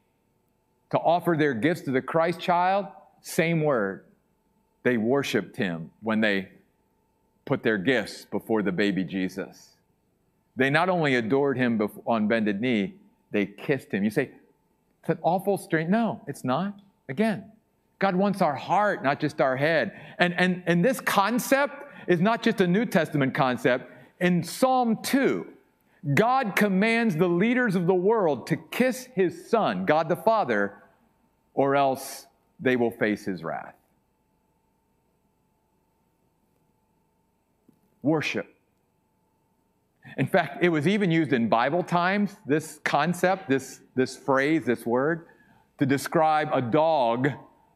to 0.89 0.97
offer 0.97 1.35
their 1.37 1.53
gifts 1.53 1.81
to 1.81 1.91
the 1.91 2.01
Christ 2.01 2.39
child, 2.39 2.87
same 3.21 3.61
word. 3.61 4.05
They 4.83 4.97
worshiped 4.97 5.55
him 5.55 5.91
when 6.01 6.19
they 6.19 6.49
put 7.45 7.63
their 7.63 7.77
gifts 7.77 8.25
before 8.25 8.61
the 8.61 8.71
baby 8.71 9.03
Jesus. 9.03 9.69
They 10.55 10.69
not 10.69 10.89
only 10.89 11.15
adored 11.15 11.57
him 11.57 11.81
on 12.05 12.27
bended 12.27 12.61
knee, 12.61 12.95
they 13.31 13.45
kissed 13.45 13.91
him. 13.91 14.03
You 14.03 14.09
say, 14.09 14.31
it's 15.01 15.09
an 15.09 15.19
awful 15.21 15.57
strange. 15.57 15.89
No, 15.89 16.21
it's 16.27 16.43
not. 16.43 16.79
Again, 17.09 17.51
God 17.99 18.15
wants 18.15 18.41
our 18.41 18.55
heart, 18.55 19.03
not 19.03 19.19
just 19.19 19.41
our 19.41 19.55
head. 19.55 19.99
And, 20.17 20.33
and, 20.37 20.63
and 20.65 20.83
this 20.83 20.99
concept 20.99 21.83
is 22.07 22.19
not 22.19 22.41
just 22.41 22.61
a 22.61 22.67
New 22.67 22.85
Testament 22.85 23.33
concept. 23.33 23.91
In 24.19 24.43
Psalm 24.43 24.99
2, 25.03 25.45
God 26.13 26.55
commands 26.55 27.15
the 27.15 27.27
leaders 27.27 27.75
of 27.75 27.87
the 27.87 27.93
world 27.93 28.47
to 28.47 28.57
kiss 28.57 29.09
his 29.13 29.49
son, 29.49 29.85
God 29.85 30.07
the 30.07 30.15
Father, 30.15 30.75
or 31.53 31.75
else 31.75 32.27
they 32.59 32.75
will 32.75 32.91
face 32.91 33.25
his 33.25 33.43
wrath. 33.43 33.75
Worship. 38.05 38.47
In 40.17 40.27
fact, 40.27 40.63
it 40.63 40.69
was 40.69 40.87
even 40.87 41.11
used 41.11 41.33
in 41.33 41.49
Bible 41.49 41.83
times, 41.83 42.37
this 42.45 42.79
concept, 42.83 43.49
this, 43.49 43.81
this 43.95 44.15
phrase, 44.15 44.63
this 44.65 44.85
word, 44.85 45.25
to 45.79 45.85
describe 45.85 46.49
a 46.53 46.61
dog 46.61 47.29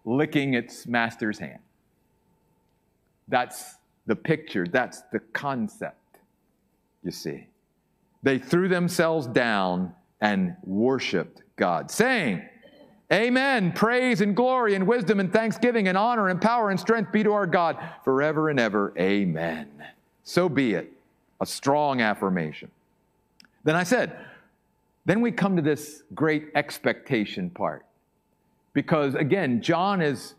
licking 0.05 0.53
its 0.53 0.85
master's 0.85 1.39
hand. 1.39 1.59
That's 3.27 3.75
the 4.05 4.15
picture, 4.15 4.65
that's 4.65 5.01
the 5.11 5.19
concept, 5.33 6.17
you 7.03 7.11
see. 7.11 7.47
They 8.23 8.37
threw 8.37 8.67
themselves 8.67 9.27
down 9.27 9.93
and 10.21 10.55
worshiped 10.63 11.43
God, 11.55 11.91
saying, 11.91 12.43
Amen. 13.11 13.71
Praise 13.71 14.21
and 14.21 14.35
glory 14.35 14.75
and 14.75 14.85
wisdom 14.85 15.19
and 15.19 15.33
thanksgiving 15.33 15.87
and 15.87 15.97
honor 15.97 16.29
and 16.29 16.39
power 16.39 16.69
and 16.69 16.79
strength 16.79 17.11
be 17.11 17.23
to 17.23 17.33
our 17.33 17.47
God 17.47 17.77
forever 18.03 18.49
and 18.49 18.59
ever. 18.59 18.93
Amen. 18.99 19.67
So 20.29 20.47
be 20.47 20.75
it. 20.75 20.93
A 21.41 21.45
strong 21.47 22.01
affirmation. 22.01 22.69
Then 23.63 23.75
I 23.75 23.81
said, 23.81 24.15
then 25.03 25.21
we 25.21 25.31
come 25.31 25.55
to 25.55 25.61
this 25.63 26.03
great 26.13 26.49
expectation 26.53 27.49
part. 27.49 27.83
Because 28.73 29.15
again, 29.15 29.59
John 29.59 30.03
is, 30.03 30.35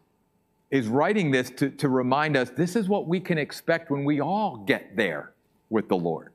is 0.71 0.87
writing 0.87 1.33
this 1.33 1.51
to, 1.57 1.71
to 1.71 1.89
remind 1.89 2.37
us 2.37 2.51
this 2.51 2.77
is 2.77 2.89
what 2.89 3.09
we 3.09 3.19
can 3.19 3.37
expect 3.37 3.91
when 3.91 4.05
we 4.05 4.21
all 4.21 4.59
get 4.59 4.95
there 4.97 5.33
with 5.71 5.89
the 5.89 5.97
Lord. 5.97 6.33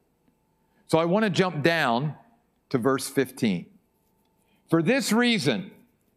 So 0.87 0.97
I 0.97 1.05
want 1.05 1.23
to 1.23 1.29
jump 1.29 1.63
down 1.63 2.13
to 2.71 2.77
verse 2.77 3.07
15. 3.07 3.67
For 4.69 4.83
this 4.83 5.13
reason, 5.13 5.71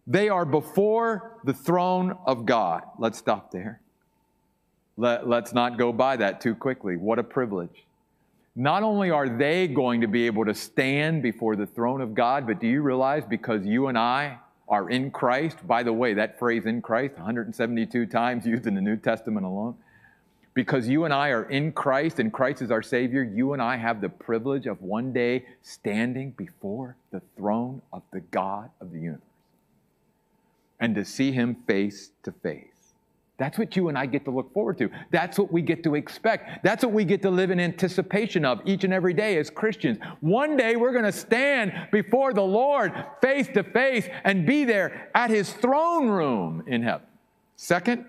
they 0.08 0.28
are 0.28 0.44
before 0.44 1.38
the 1.44 1.54
throne 1.54 2.18
of 2.26 2.46
God. 2.46 2.82
Let's 2.98 3.16
stop 3.16 3.52
there. 3.52 3.80
Let, 4.98 5.28
let's 5.28 5.52
not 5.52 5.78
go 5.78 5.92
by 5.92 6.16
that 6.16 6.40
too 6.40 6.56
quickly. 6.56 6.96
What 6.96 7.20
a 7.20 7.22
privilege. 7.22 7.84
Not 8.56 8.82
only 8.82 9.10
are 9.10 9.28
they 9.28 9.68
going 9.68 10.00
to 10.00 10.08
be 10.08 10.26
able 10.26 10.44
to 10.44 10.54
stand 10.54 11.22
before 11.22 11.54
the 11.54 11.66
throne 11.66 12.00
of 12.00 12.14
God, 12.14 12.48
but 12.48 12.60
do 12.60 12.66
you 12.66 12.82
realize 12.82 13.22
because 13.24 13.64
you 13.64 13.86
and 13.86 13.96
I 13.96 14.38
are 14.68 14.90
in 14.90 15.12
Christ, 15.12 15.64
by 15.66 15.84
the 15.84 15.92
way, 15.92 16.14
that 16.14 16.36
phrase 16.38 16.66
in 16.66 16.82
Christ, 16.82 17.14
172 17.14 18.06
times 18.06 18.44
used 18.54 18.66
in 18.66 18.74
the 18.74 18.80
New 18.80 18.96
Testament 18.96 19.46
alone, 19.46 19.76
because 20.52 20.88
you 20.88 21.04
and 21.04 21.14
I 21.14 21.28
are 21.28 21.44
in 21.44 21.70
Christ 21.70 22.18
and 22.18 22.32
Christ 22.32 22.60
is 22.60 22.72
our 22.72 22.82
Savior, 22.82 23.22
you 23.22 23.52
and 23.52 23.62
I 23.62 23.76
have 23.76 24.00
the 24.00 24.08
privilege 24.08 24.66
of 24.66 24.82
one 24.82 25.12
day 25.12 25.46
standing 25.62 26.32
before 26.32 26.96
the 27.12 27.22
throne 27.36 27.80
of 27.92 28.02
the 28.12 28.20
God 28.20 28.70
of 28.80 28.90
the 28.90 28.98
universe 28.98 29.22
and 30.80 30.96
to 30.96 31.04
see 31.04 31.30
Him 31.30 31.54
face 31.66 32.10
to 32.24 32.32
face. 32.32 32.77
That's 33.38 33.56
what 33.56 33.76
you 33.76 33.88
and 33.88 33.96
I 33.96 34.06
get 34.06 34.24
to 34.24 34.32
look 34.32 34.52
forward 34.52 34.78
to. 34.78 34.90
That's 35.12 35.38
what 35.38 35.52
we 35.52 35.62
get 35.62 35.84
to 35.84 35.94
expect. 35.94 36.64
That's 36.64 36.84
what 36.84 36.92
we 36.92 37.04
get 37.04 37.22
to 37.22 37.30
live 37.30 37.52
in 37.52 37.60
anticipation 37.60 38.44
of 38.44 38.60
each 38.64 38.82
and 38.82 38.92
every 38.92 39.14
day 39.14 39.38
as 39.38 39.48
Christians. 39.48 39.98
One 40.20 40.56
day 40.56 40.74
we're 40.74 40.92
going 40.92 41.04
to 41.04 41.12
stand 41.12 41.72
before 41.92 42.34
the 42.34 42.42
Lord 42.42 42.92
face 43.22 43.46
to 43.54 43.62
face 43.62 44.08
and 44.24 44.44
be 44.44 44.64
there 44.64 45.08
at 45.14 45.30
his 45.30 45.52
throne 45.52 46.08
room 46.08 46.64
in 46.66 46.82
heaven. 46.82 47.06
Second, 47.54 48.06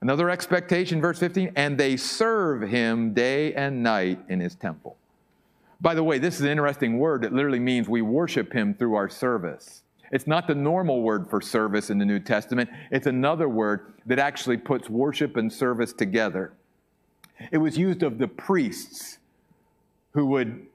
another 0.00 0.28
expectation, 0.28 1.00
verse 1.00 1.20
15, 1.20 1.52
and 1.54 1.78
they 1.78 1.96
serve 1.96 2.62
him 2.62 3.14
day 3.14 3.54
and 3.54 3.84
night 3.84 4.18
in 4.28 4.40
his 4.40 4.56
temple. 4.56 4.96
By 5.80 5.94
the 5.94 6.02
way, 6.02 6.18
this 6.18 6.36
is 6.36 6.40
an 6.40 6.48
interesting 6.48 6.98
word 6.98 7.22
that 7.22 7.32
literally 7.32 7.60
means 7.60 7.88
we 7.88 8.02
worship 8.02 8.52
him 8.52 8.74
through 8.74 8.94
our 8.94 9.08
service. 9.08 9.84
It's 10.12 10.26
not 10.26 10.46
the 10.46 10.54
normal 10.54 11.02
word 11.02 11.28
for 11.28 11.40
service 11.40 11.90
in 11.90 11.98
the 11.98 12.04
New 12.04 12.20
Testament, 12.20 12.70
it's 12.90 13.06
another 13.06 13.48
word 13.48 13.94
that 14.06 14.18
actually 14.18 14.56
puts 14.56 14.88
worship 14.90 15.36
and 15.36 15.52
service 15.52 15.92
together. 15.92 16.52
It 17.50 17.58
was 17.58 17.76
used 17.76 18.02
of 18.02 18.18
the 18.18 18.28
priests 18.28 19.18
who 20.12 20.26
would 20.26 20.66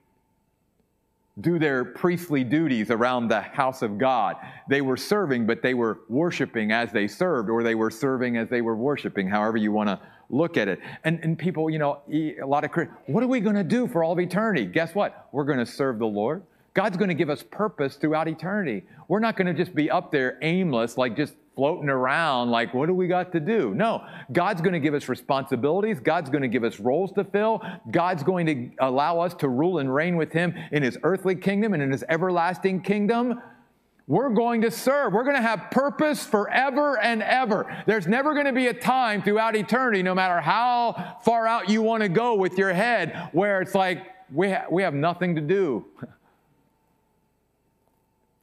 do 1.40 1.58
their 1.58 1.84
priestly 1.84 2.44
duties 2.44 2.90
around 2.90 3.28
the 3.28 3.40
house 3.40 3.82
of 3.82 3.98
God. 3.98 4.36
They 4.68 4.82
were 4.82 4.96
serving, 4.96 5.46
but 5.46 5.62
they 5.62 5.74
were 5.74 6.00
worshiping 6.08 6.72
as 6.72 6.92
they 6.92 7.08
served, 7.08 7.48
or 7.48 7.62
they 7.62 7.74
were 7.74 7.90
serving 7.90 8.36
as 8.36 8.48
they 8.48 8.60
were 8.60 8.76
worshiping, 8.76 9.28
however 9.28 9.56
you 9.56 9.72
want 9.72 9.88
to 9.88 9.98
look 10.28 10.56
at 10.56 10.68
it. 10.68 10.80
And, 11.04 11.18
and 11.22 11.38
people, 11.38 11.70
you 11.70 11.78
know, 11.78 12.00
a 12.10 12.44
lot 12.44 12.64
of 12.64 12.70
what 13.06 13.22
are 13.22 13.28
we 13.28 13.40
going 13.40 13.56
to 13.56 13.64
do 13.64 13.86
for 13.86 14.04
all 14.04 14.12
of 14.12 14.20
eternity? 14.20 14.66
Guess 14.66 14.94
what? 14.94 15.28
We're 15.32 15.44
going 15.44 15.58
to 15.58 15.66
serve 15.66 15.98
the 15.98 16.06
Lord. 16.06 16.42
God's 16.72 16.96
going 16.96 17.08
to 17.08 17.14
give 17.14 17.30
us 17.30 17.42
purpose 17.42 17.96
throughout 17.96 18.28
eternity. 18.28 18.84
We're 19.08 19.18
not 19.18 19.36
going 19.36 19.48
to 19.48 19.54
just 19.54 19.74
be 19.74 19.90
up 19.90 20.12
there 20.12 20.38
aimless, 20.40 20.96
like 20.96 21.16
just 21.16 21.34
floating 21.56 21.88
around, 21.88 22.50
like, 22.50 22.72
what 22.72 22.86
do 22.86 22.94
we 22.94 23.08
got 23.08 23.32
to 23.32 23.40
do? 23.40 23.74
No, 23.74 24.04
God's 24.32 24.62
going 24.62 24.72
to 24.72 24.80
give 24.80 24.94
us 24.94 25.08
responsibilities. 25.08 25.98
God's 26.00 26.30
going 26.30 26.42
to 26.42 26.48
give 26.48 26.64
us 26.64 26.78
roles 26.78 27.12
to 27.12 27.24
fill. 27.24 27.60
God's 27.90 28.22
going 28.22 28.46
to 28.46 28.70
allow 28.78 29.18
us 29.20 29.34
to 29.34 29.48
rule 29.48 29.78
and 29.78 29.92
reign 29.92 30.16
with 30.16 30.32
Him 30.32 30.54
in 30.70 30.82
His 30.82 30.96
earthly 31.02 31.34
kingdom 31.34 31.74
and 31.74 31.82
in 31.82 31.90
His 31.90 32.04
everlasting 32.08 32.82
kingdom. 32.82 33.42
We're 34.06 34.30
going 34.30 34.62
to 34.62 34.70
serve. 34.70 35.12
We're 35.12 35.24
going 35.24 35.36
to 35.36 35.42
have 35.42 35.70
purpose 35.70 36.24
forever 36.24 36.98
and 36.98 37.22
ever. 37.22 37.84
There's 37.86 38.06
never 38.06 38.32
going 38.32 38.46
to 38.46 38.52
be 38.52 38.68
a 38.68 38.74
time 38.74 39.22
throughout 39.22 39.54
eternity, 39.54 40.02
no 40.02 40.14
matter 40.14 40.40
how 40.40 41.18
far 41.24 41.46
out 41.46 41.68
you 41.68 41.82
want 41.82 42.02
to 42.02 42.08
go 42.08 42.34
with 42.34 42.58
your 42.58 42.72
head, 42.72 43.28
where 43.32 43.60
it's 43.60 43.74
like, 43.74 44.06
we, 44.32 44.50
ha- 44.50 44.66
we 44.70 44.82
have 44.82 44.94
nothing 44.94 45.34
to 45.34 45.40
do. 45.40 45.84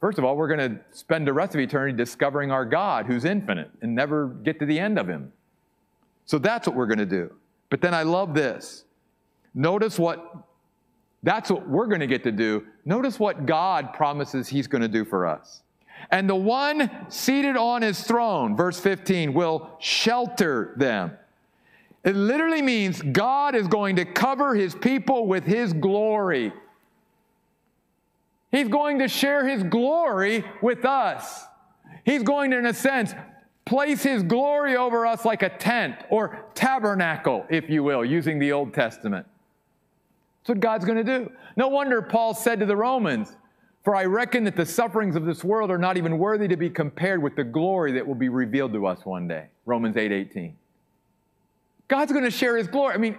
First 0.00 0.18
of 0.18 0.24
all, 0.24 0.36
we're 0.36 0.54
going 0.54 0.76
to 0.76 0.80
spend 0.90 1.26
the 1.26 1.32
rest 1.32 1.54
of 1.54 1.60
eternity 1.60 1.96
discovering 1.96 2.50
our 2.52 2.64
God 2.64 3.06
who's 3.06 3.24
infinite 3.24 3.70
and 3.82 3.94
never 3.94 4.28
get 4.28 4.58
to 4.60 4.66
the 4.66 4.78
end 4.78 4.98
of 4.98 5.08
him. 5.08 5.32
So 6.24 6.38
that's 6.38 6.68
what 6.68 6.76
we're 6.76 6.86
going 6.86 6.98
to 6.98 7.06
do. 7.06 7.32
But 7.70 7.80
then 7.80 7.94
I 7.94 8.02
love 8.02 8.34
this. 8.34 8.84
Notice 9.54 9.98
what 9.98 10.44
that's 11.22 11.50
what 11.50 11.68
we're 11.68 11.86
going 11.86 12.00
to 12.00 12.06
get 12.06 12.22
to 12.24 12.32
do. 12.32 12.64
Notice 12.84 13.18
what 13.18 13.44
God 13.44 13.92
promises 13.92 14.48
he's 14.48 14.68
going 14.68 14.82
to 14.82 14.88
do 14.88 15.04
for 15.04 15.26
us. 15.26 15.62
And 16.10 16.30
the 16.30 16.36
one 16.36 16.90
seated 17.08 17.56
on 17.56 17.82
his 17.82 18.02
throne, 18.02 18.56
verse 18.56 18.78
15, 18.78 19.34
will 19.34 19.68
shelter 19.80 20.74
them. 20.76 21.12
It 22.04 22.14
literally 22.14 22.62
means 22.62 23.02
God 23.02 23.56
is 23.56 23.66
going 23.66 23.96
to 23.96 24.04
cover 24.04 24.54
his 24.54 24.74
people 24.74 25.26
with 25.26 25.44
his 25.44 25.72
glory. 25.72 26.52
He's 28.50 28.68
going 28.68 28.98
to 29.00 29.08
share 29.08 29.46
his 29.46 29.62
glory 29.62 30.44
with 30.62 30.84
us. 30.84 31.44
He's 32.04 32.22
going 32.22 32.50
to, 32.52 32.58
in 32.58 32.66
a 32.66 32.74
sense, 32.74 33.14
place 33.66 34.02
his 34.02 34.22
glory 34.22 34.76
over 34.76 35.06
us 35.06 35.24
like 35.24 35.42
a 35.42 35.50
tent 35.50 35.96
or 36.08 36.46
tabernacle, 36.54 37.44
if 37.50 37.68
you 37.68 37.82
will, 37.82 38.04
using 38.04 38.38
the 38.38 38.52
Old 38.52 38.72
Testament. 38.72 39.26
That's 40.40 40.48
what 40.48 40.60
God's 40.60 40.86
going 40.86 41.04
to 41.04 41.04
do. 41.04 41.30
No 41.56 41.68
wonder 41.68 42.00
Paul 42.00 42.32
said 42.32 42.60
to 42.60 42.66
the 42.66 42.76
Romans, 42.76 43.36
For 43.84 43.94
I 43.94 44.06
reckon 44.06 44.44
that 44.44 44.56
the 44.56 44.64
sufferings 44.64 45.16
of 45.16 45.26
this 45.26 45.44
world 45.44 45.70
are 45.70 45.76
not 45.76 45.98
even 45.98 46.16
worthy 46.16 46.48
to 46.48 46.56
be 46.56 46.70
compared 46.70 47.22
with 47.22 47.36
the 47.36 47.44
glory 47.44 47.92
that 47.92 48.06
will 48.06 48.14
be 48.14 48.30
revealed 48.30 48.72
to 48.72 48.86
us 48.86 49.04
one 49.04 49.28
day. 49.28 49.48
Romans 49.66 49.98
8 49.98 50.10
18. 50.10 50.56
God's 51.88 52.12
going 52.12 52.24
to 52.24 52.30
share 52.30 52.56
his 52.56 52.68
glory. 52.68 52.94
I 52.94 52.98
mean, 52.98 53.18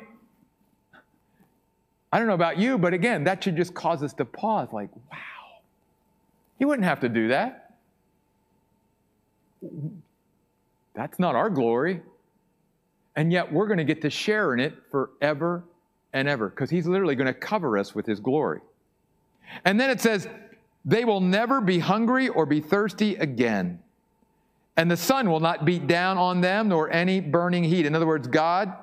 I 2.11 2.17
don't 2.17 2.27
know 2.27 2.33
about 2.33 2.57
you, 2.57 2.77
but 2.77 2.93
again, 2.93 3.23
that 3.25 3.43
should 3.43 3.55
just 3.55 3.73
cause 3.73 4.01
us 4.01 4.13
to 4.13 4.25
pause 4.25 4.69
like, 4.71 4.89
wow, 5.11 5.17
he 6.57 6.65
wouldn't 6.65 6.85
have 6.85 6.99
to 7.01 7.09
do 7.09 7.27
that. 7.29 7.75
That's 10.95 11.19
not 11.19 11.35
our 11.35 11.49
glory. 11.49 12.01
And 13.15 13.31
yet 13.31 13.51
we're 13.51 13.67
going 13.67 13.77
to 13.77 13.83
get 13.83 14.01
to 14.01 14.09
share 14.09 14.53
in 14.53 14.59
it 14.59 14.75
forever 14.89 15.63
and 16.13 16.27
ever 16.27 16.49
because 16.49 16.69
he's 16.69 16.87
literally 16.87 17.15
going 17.15 17.27
to 17.27 17.33
cover 17.33 17.77
us 17.77 17.93
with 17.93 18.05
his 18.05 18.19
glory. 18.19 18.61
And 19.65 19.79
then 19.79 19.89
it 19.89 20.01
says, 20.01 20.27
they 20.85 21.05
will 21.05 21.21
never 21.21 21.61
be 21.61 21.79
hungry 21.79 22.29
or 22.29 22.45
be 22.45 22.61
thirsty 22.61 23.15
again. 23.15 23.79
And 24.77 24.89
the 24.89 24.97
sun 24.97 25.29
will 25.29 25.41
not 25.41 25.65
beat 25.65 25.87
down 25.87 26.17
on 26.17 26.41
them 26.41 26.69
nor 26.69 26.89
any 26.89 27.19
burning 27.19 27.63
heat. 27.63 27.85
In 27.85 27.95
other 27.95 28.07
words, 28.07 28.27
God 28.27 28.73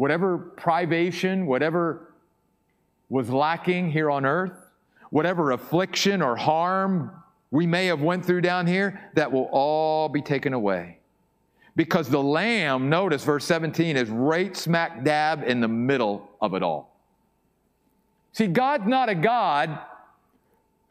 whatever 0.00 0.38
privation, 0.38 1.44
whatever 1.44 2.14
was 3.10 3.28
lacking 3.28 3.90
here 3.90 4.10
on 4.10 4.24
earth, 4.24 4.70
whatever 5.10 5.50
affliction 5.50 6.22
or 6.22 6.34
harm 6.36 7.10
we 7.50 7.66
may 7.66 7.84
have 7.84 8.00
went 8.00 8.24
through 8.24 8.40
down 8.40 8.66
here, 8.66 8.98
that 9.12 9.30
will 9.30 9.46
all 9.52 10.08
be 10.08 10.22
taken 10.22 10.54
away. 10.54 10.96
Because 11.76 12.08
the 12.08 12.22
lamb, 12.22 12.88
notice 12.88 13.24
verse 13.24 13.44
17, 13.44 13.98
is 13.98 14.08
right 14.08 14.56
smack 14.56 15.04
dab 15.04 15.44
in 15.46 15.60
the 15.60 15.68
middle 15.68 16.30
of 16.40 16.54
it 16.54 16.62
all. 16.62 16.96
See, 18.32 18.46
God's 18.46 18.86
not 18.86 19.10
a 19.10 19.14
God 19.14 19.80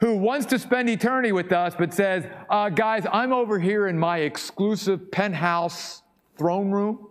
who 0.02 0.18
wants 0.18 0.46
to 0.46 0.60
spend 0.60 0.88
eternity 0.88 1.32
with 1.32 1.52
us, 1.52 1.74
but 1.76 1.96
says, 1.96 2.28
uh, 2.48 2.70
guys, 2.70 3.08
I'm 3.12 3.34
over 3.34 3.58
here 3.58 3.88
in 3.88 3.98
my 3.98 4.20
exclusive 4.20 5.10
penthouse 5.10 6.04
throne 6.38 6.70
room. 6.70 7.09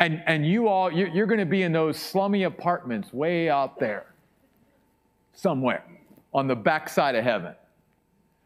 And, 0.00 0.22
and 0.26 0.46
you 0.46 0.66
all, 0.66 0.90
you're, 0.90 1.08
you're 1.08 1.26
going 1.26 1.40
to 1.40 1.46
be 1.46 1.62
in 1.62 1.72
those 1.72 1.98
slummy 1.98 2.44
apartments 2.44 3.12
way 3.12 3.50
out 3.50 3.78
there, 3.78 4.06
somewhere 5.34 5.84
on 6.32 6.46
the 6.46 6.56
backside 6.56 7.14
of 7.14 7.22
heaven. 7.22 7.54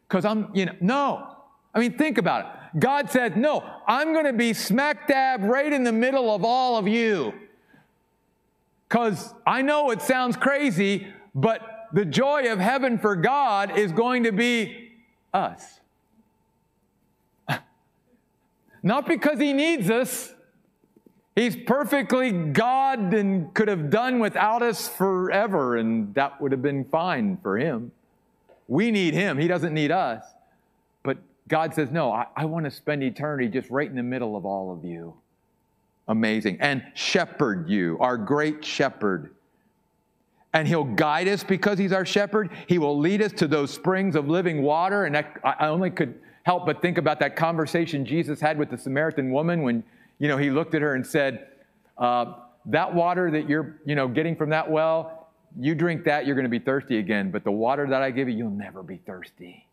Because 0.09 0.25
I'm, 0.25 0.51
you 0.53 0.67
know, 0.67 0.75
no. 0.81 1.37
I 1.73 1.79
mean, 1.79 1.97
think 1.97 2.19
about 2.19 2.45
it. 2.45 2.81
God 2.81 3.09
said, 3.09 3.37
no, 3.37 3.65
I'm 3.87 4.13
going 4.13 4.25
to 4.25 4.33
be 4.33 4.53
smack 4.53 5.07
dab 5.07 5.45
right 5.45 5.73
in 5.73 5.85
the 5.85 5.93
middle 5.93 6.35
of 6.35 6.45
all 6.45 6.77
of 6.77 6.89
you. 6.89 7.33
Because 8.89 9.33
I 9.47 9.63
know 9.63 9.91
it 9.91 10.03
sounds 10.03 10.37
crazy, 10.37 11.07
but 11.37 11.89
the 11.93 12.05
joy 12.05 12.53
of 12.53 12.59
heaven 12.59 12.99
for 12.99 13.15
God 13.15 13.79
is 13.79 13.93
going 13.93 14.25
to 14.25 14.33
be 14.33 14.91
us. 15.33 15.81
Not 18.83 19.07
because 19.07 19.39
He 19.39 19.53
needs 19.53 19.89
us, 19.89 20.35
He's 21.35 21.57
perfectly 21.57 22.31
God 22.31 23.13
and 23.13 23.53
could 23.55 23.67
have 23.67 23.91
done 23.91 24.21
without 24.21 24.63
us 24.63 24.89
forever, 24.89 25.77
and 25.77 26.15
that 26.15 26.41
would 26.41 26.53
have 26.53 26.63
been 26.63 26.85
fine 26.85 27.39
for 27.43 27.59
him. 27.59 27.91
We 28.69 28.91
need 28.91 29.15
him, 29.15 29.39
he 29.39 29.49
doesn't 29.49 29.75
need 29.75 29.91
us. 29.91 30.25
But 31.03 31.19
God 31.49 31.75
says, 31.75 31.91
No, 31.91 32.13
I, 32.13 32.27
I 32.37 32.45
want 32.45 32.67
to 32.67 32.71
spend 32.71 33.03
eternity 33.03 33.49
just 33.49 33.69
right 33.69 33.89
in 33.89 33.97
the 33.97 34.03
middle 34.03 34.37
of 34.37 34.47
all 34.47 34.73
of 34.73 34.85
you. 34.85 35.15
Amazing. 36.07 36.59
And 36.61 36.85
shepherd 36.95 37.69
you, 37.69 37.99
our 37.99 38.17
great 38.17 38.65
shepherd. 38.65 39.35
And 40.53 40.69
he'll 40.69 40.85
guide 40.85 41.27
us 41.27 41.43
because 41.43 41.79
he's 41.79 41.93
our 41.93 42.07
shepherd. 42.07 42.51
He 42.69 42.79
will 42.79 42.97
lead 42.97 43.23
us 43.23 43.33
to 43.33 43.49
those 43.49 43.73
springs 43.73 44.15
of 44.15 44.29
living 44.29 44.63
water. 44.63 45.05
And 45.05 45.17
I 45.17 45.67
only 45.67 45.91
could 45.91 46.21
help 46.45 46.65
but 46.65 46.81
think 46.81 46.97
about 46.97 47.19
that 47.21 47.35
conversation 47.35 48.07
Jesus 48.07 48.41
had 48.41 48.57
with 48.57 48.71
the 48.71 48.79
Samaritan 48.79 49.33
woman 49.33 49.63
when 49.63 49.83
you 50.19 50.29
know, 50.29 50.37
he 50.37 50.51
looked 50.51 50.75
at 50.75 50.83
her 50.83 50.95
and 50.95 51.07
said, 51.07 51.49
uh, 51.99 52.35
That 52.67 52.95
water 52.95 53.31
that 53.31 53.49
you're, 53.49 53.81
you 53.85 53.95
know, 53.95 54.09
getting 54.09 54.37
from 54.37 54.51
that 54.51 54.71
well, 54.71 55.29
you 55.59 55.75
drink 55.75 56.05
that, 56.05 56.27
you're 56.27 56.35
going 56.35 56.45
to 56.45 56.51
be 56.51 56.59
thirsty 56.59 56.99
again. 56.99 57.31
But 57.31 57.45
the 57.45 57.53
water 57.53 57.87
that 57.87 58.03
I 58.03 58.11
give 58.11 58.29
you, 58.29 58.37
you'll 58.37 58.51
never 58.51 58.83
be 58.83 58.97
thirsty. 58.99 59.67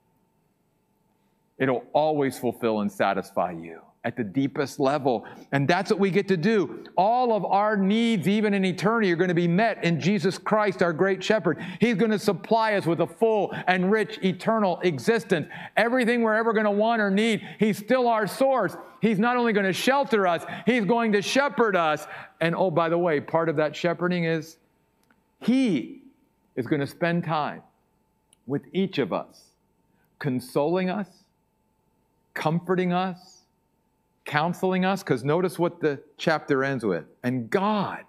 It'll 1.58 1.84
always 1.94 2.40
fulfill 2.40 2.82
and 2.82 2.92
satisfy 2.92 3.52
you 3.52 3.82
at 4.04 4.18
the 4.18 4.24
deepest 4.24 4.80
level. 4.80 5.26
And 5.52 5.68
that's 5.68 5.92
what 5.92 6.00
we 6.00 6.10
get 6.10 6.28
to 6.30 6.38
do. 6.38 6.84
All 6.98 7.34
of 7.34 7.46
our 7.46 7.78
needs, 7.78 8.28
even 8.28 8.54
in 8.54 8.66
eternity, 8.66 9.12
are 9.12 9.16
going 9.16 9.28
to 9.28 9.36
be 9.36 9.48
met 9.48 9.84
in 9.84 10.00
Jesus 10.00 10.40
Christ, 10.40 10.82
our 10.82 10.92
great 10.92 11.24
shepherd. 11.24 11.64
He's 11.80 11.96
going 11.96 12.10
to 12.12 12.18
supply 12.18 12.74
us 12.74 12.86
with 12.88 13.02
a 13.02 13.08
full 13.08 13.54
and 13.68 13.92
rich 13.92 14.18
eternal 14.24 14.80
existence. 14.82 15.48
Everything 15.78 16.24
we're 16.24 16.34
ever 16.34 16.52
going 16.52 16.66
to 16.66 16.72
want 16.72 17.02
or 17.02 17.12
need, 17.12 17.48
He's 17.60 17.78
still 17.78 18.08
our 18.08 18.26
source. 18.26 18.76
He's 19.02 19.20
not 19.20 19.38
only 19.38 19.54
going 19.54 19.68
to 19.68 19.74
shelter 19.74 20.26
us, 20.26 20.44
He's 20.66 20.86
going 20.86 21.12
to 21.12 21.22
shepherd 21.22 21.76
us. 21.76 22.08
And 22.40 22.56
oh, 22.56 22.72
by 22.72 22.90
the 22.90 22.98
way, 22.98 23.20
part 23.20 23.50
of 23.50 23.56
that 23.58 23.76
shepherding 23.76 24.24
is 24.24 24.58
He 25.40 26.02
is 26.56 26.66
going 26.66 26.82
to 26.82 26.88
spend 26.88 27.24
time 27.24 27.62
with 28.48 28.64
each 28.74 28.98
of 28.98 29.14
us, 29.14 29.44
consoling 30.18 30.90
us, 30.90 31.08
comforting 32.34 32.92
us 32.92 33.41
counseling 34.32 34.86
us, 34.86 35.04
because 35.04 35.26
notice 35.26 35.60
what 35.60 35.82
the 35.82 36.02
chapter 36.18 36.64
ends 36.64 36.86
with. 36.86 37.04
And 37.22 37.50
God 37.50 38.06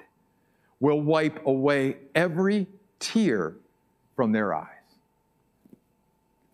will 0.78 1.00
wipe 1.00 1.44
away 1.46 1.96
every 2.14 2.68
tear 3.00 3.56
from 4.14 4.30
their 4.30 4.54
eyes. 4.54 4.68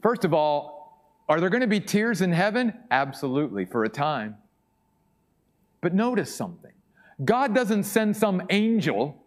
First 0.03 0.25
of 0.25 0.33
all, 0.33 1.05
are 1.29 1.39
there 1.39 1.51
going 1.51 1.61
to 1.61 1.66
be 1.66 1.81
tears 1.81 2.23
in 2.23 2.33
heaven? 2.33 2.73
Absolutely, 2.91 3.66
for 3.66 3.85
a 3.85 3.91
time. 3.91 4.39
But 5.83 5.93
notice 5.93 6.35
something 6.35 6.73
God 7.23 7.55
doesn't 7.55 7.85
send 7.85 8.16
some 8.16 8.41
angel 8.49 9.23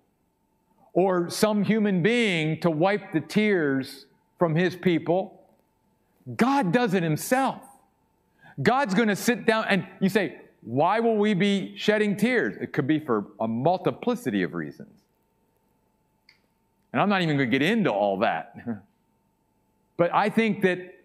or 0.94 1.30
some 1.30 1.64
human 1.64 2.02
being 2.02 2.60
to 2.62 2.72
wipe 2.72 3.14
the 3.14 3.22
tears 3.22 4.08
from 4.39 4.56
his 4.56 4.76
people. 4.76 5.44
God 6.36 6.72
does 6.72 6.96
it 6.96 7.04
himself. 7.04 7.62
God's 8.62 8.93
going 8.93 9.08
to 9.08 9.16
sit 9.16 9.45
down 9.45 9.66
and 9.70 9.88
you 9.99 10.10
say, 10.10 10.41
why 10.62 10.99
will 10.99 11.18
we 11.18 11.34
be 11.34 11.76
shedding 11.76 12.16
tears? 12.16 12.56
It 12.62 12.74
could 12.74 12.88
be 12.88 12.99
for 12.99 13.26
a 13.39 13.47
multiplicity 13.47 14.43
of 14.43 14.54
reasons. 14.54 15.02
And 16.93 17.02
I'm 17.02 17.10
not 17.10 17.22
even 17.22 17.38
going 17.38 17.49
to 17.49 17.60
get 17.60 17.68
into 17.68 17.91
all 17.91 18.20
that. 18.20 18.56
but 19.97 20.14
I 20.14 20.30
think 20.30 20.62
that 20.64 20.95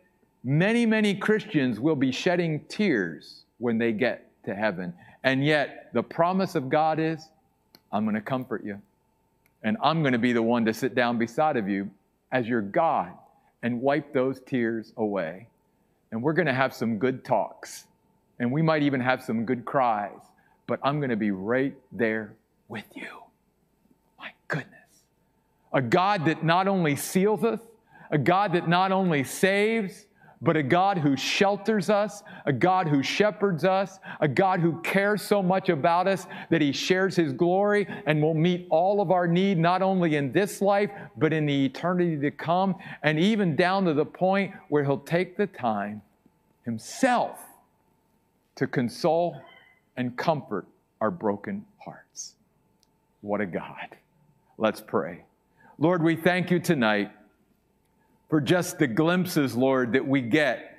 many, 0.44 0.84
many 0.84 1.14
Christians 1.14 1.80
will 1.80 1.96
be 1.96 2.12
shedding 2.12 2.64
tears 2.68 3.44
when 3.58 3.78
they 3.78 3.92
get 3.92 4.30
to 4.44 4.54
heaven. 4.54 4.92
And 5.24 5.44
yet, 5.44 5.90
the 5.92 6.02
promise 6.02 6.54
of 6.54 6.68
God 6.68 6.98
is 6.98 7.28
I'm 7.92 8.04
going 8.04 8.14
to 8.14 8.20
comfort 8.20 8.64
you. 8.64 8.80
And 9.62 9.76
I'm 9.82 10.02
going 10.02 10.12
to 10.12 10.18
be 10.18 10.32
the 10.32 10.42
one 10.42 10.64
to 10.66 10.74
sit 10.74 10.94
down 10.94 11.18
beside 11.18 11.56
of 11.56 11.68
you 11.68 11.90
as 12.30 12.46
your 12.46 12.60
God 12.60 13.12
and 13.62 13.80
wipe 13.80 14.12
those 14.12 14.40
tears 14.40 14.92
away. 14.96 15.48
And 16.16 16.22
we're 16.22 16.32
going 16.32 16.46
to 16.46 16.54
have 16.54 16.72
some 16.72 16.96
good 16.96 17.26
talks. 17.26 17.88
And 18.38 18.50
we 18.50 18.62
might 18.62 18.82
even 18.82 19.02
have 19.02 19.22
some 19.22 19.44
good 19.44 19.66
cries. 19.66 20.18
But 20.66 20.80
I'm 20.82 20.98
going 20.98 21.10
to 21.10 21.16
be 21.16 21.30
right 21.30 21.76
there 21.92 22.32
with 22.68 22.86
you. 22.94 23.06
My 24.18 24.30
goodness. 24.48 24.72
A 25.74 25.82
God 25.82 26.24
that 26.24 26.42
not 26.42 26.68
only 26.68 26.96
seals 26.96 27.44
us, 27.44 27.60
a 28.10 28.16
God 28.16 28.54
that 28.54 28.66
not 28.66 28.92
only 28.92 29.24
saves, 29.24 30.06
but 30.40 30.56
a 30.56 30.62
God 30.62 30.96
who 30.96 31.18
shelters 31.18 31.90
us, 31.90 32.22
a 32.46 32.52
God 32.52 32.88
who 32.88 33.02
shepherds 33.02 33.66
us, 33.66 33.98
a 34.20 34.28
God 34.28 34.60
who 34.60 34.80
cares 34.80 35.20
so 35.20 35.42
much 35.42 35.68
about 35.68 36.08
us 36.08 36.26
that 36.48 36.62
he 36.62 36.72
shares 36.72 37.14
his 37.14 37.34
glory 37.34 37.86
and 38.06 38.22
will 38.22 38.32
meet 38.32 38.66
all 38.70 39.02
of 39.02 39.10
our 39.10 39.28
need, 39.28 39.58
not 39.58 39.82
only 39.82 40.16
in 40.16 40.32
this 40.32 40.62
life, 40.62 40.90
but 41.18 41.34
in 41.34 41.44
the 41.44 41.66
eternity 41.66 42.18
to 42.18 42.30
come, 42.30 42.74
and 43.02 43.20
even 43.20 43.54
down 43.54 43.84
to 43.84 43.92
the 43.92 44.06
point 44.06 44.54
where 44.70 44.82
he'll 44.82 44.96
take 44.96 45.36
the 45.36 45.46
time 45.46 46.00
himself 46.66 47.38
to 48.56 48.66
console 48.66 49.40
and 49.96 50.16
comfort 50.16 50.66
our 51.00 51.10
broken 51.10 51.64
hearts. 51.78 52.34
What 53.22 53.40
a 53.40 53.46
God. 53.46 53.96
Let's 54.58 54.80
pray. 54.80 55.24
Lord, 55.78 56.02
we 56.02 56.16
thank 56.16 56.50
you 56.50 56.58
tonight 56.58 57.12
for 58.28 58.40
just 58.40 58.78
the 58.78 58.88
glimpses, 58.88 59.54
Lord, 59.54 59.92
that 59.92 60.06
we 60.06 60.20
get 60.20 60.76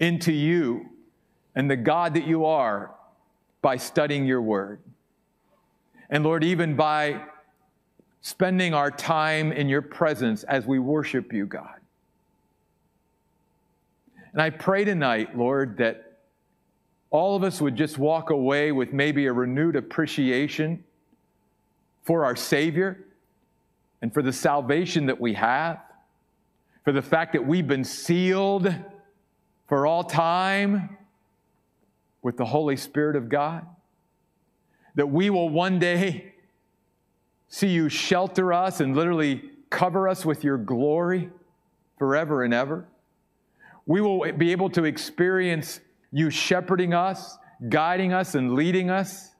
into 0.00 0.32
you 0.32 0.86
and 1.54 1.70
the 1.70 1.76
God 1.76 2.14
that 2.14 2.26
you 2.26 2.46
are 2.46 2.94
by 3.60 3.76
studying 3.76 4.24
your 4.24 4.40
word. 4.40 4.80
And 6.08 6.24
Lord, 6.24 6.42
even 6.42 6.74
by 6.74 7.20
spending 8.22 8.72
our 8.72 8.90
time 8.90 9.52
in 9.52 9.68
your 9.68 9.82
presence 9.82 10.42
as 10.44 10.66
we 10.66 10.78
worship 10.78 11.32
you, 11.34 11.44
God. 11.44 11.81
And 14.32 14.40
I 14.40 14.50
pray 14.50 14.84
tonight, 14.84 15.36
Lord, 15.36 15.78
that 15.78 16.18
all 17.10 17.36
of 17.36 17.42
us 17.42 17.60
would 17.60 17.76
just 17.76 17.98
walk 17.98 18.30
away 18.30 18.72
with 18.72 18.92
maybe 18.92 19.26
a 19.26 19.32
renewed 19.32 19.76
appreciation 19.76 20.84
for 22.02 22.24
our 22.24 22.36
Savior 22.36 23.04
and 24.00 24.12
for 24.12 24.22
the 24.22 24.32
salvation 24.32 25.06
that 25.06 25.20
we 25.20 25.34
have 25.34 25.80
for 26.84 26.92
the 26.92 27.02
fact 27.02 27.32
that 27.32 27.46
we've 27.46 27.66
been 27.66 27.84
sealed 27.84 28.74
for 29.68 29.86
all 29.86 30.02
time 30.02 30.96
with 32.22 32.36
the 32.36 32.44
Holy 32.44 32.76
Spirit 32.76 33.16
of 33.16 33.28
God, 33.28 33.66
that 34.94 35.06
we 35.06 35.30
will 35.30 35.48
one 35.48 35.78
day 35.78 36.32
see 37.48 37.68
you 37.68 37.88
shelter 37.88 38.52
us 38.52 38.80
and 38.80 38.96
literally 38.96 39.50
cover 39.70 40.08
us 40.08 40.24
with 40.24 40.44
your 40.44 40.58
glory 40.58 41.30
forever 41.98 42.42
and 42.42 42.52
ever. 42.52 42.86
We 43.86 44.00
will 44.00 44.32
be 44.32 44.52
able 44.52 44.70
to 44.70 44.84
experience 44.84 45.80
you 46.12 46.30
shepherding 46.30 46.94
us, 46.94 47.38
guiding 47.68 48.12
us, 48.12 48.34
and 48.34 48.54
leading 48.54 48.90
us 48.90 49.30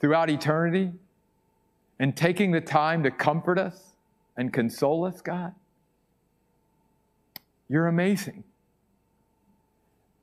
throughout 0.00 0.30
eternity, 0.30 0.92
and 1.98 2.16
taking 2.16 2.50
the 2.50 2.60
time 2.60 3.02
to 3.02 3.10
comfort 3.10 3.58
us 3.58 3.92
and 4.36 4.52
console 4.52 5.04
us, 5.04 5.20
God. 5.20 5.54
You're 7.68 7.86
amazing. 7.86 8.44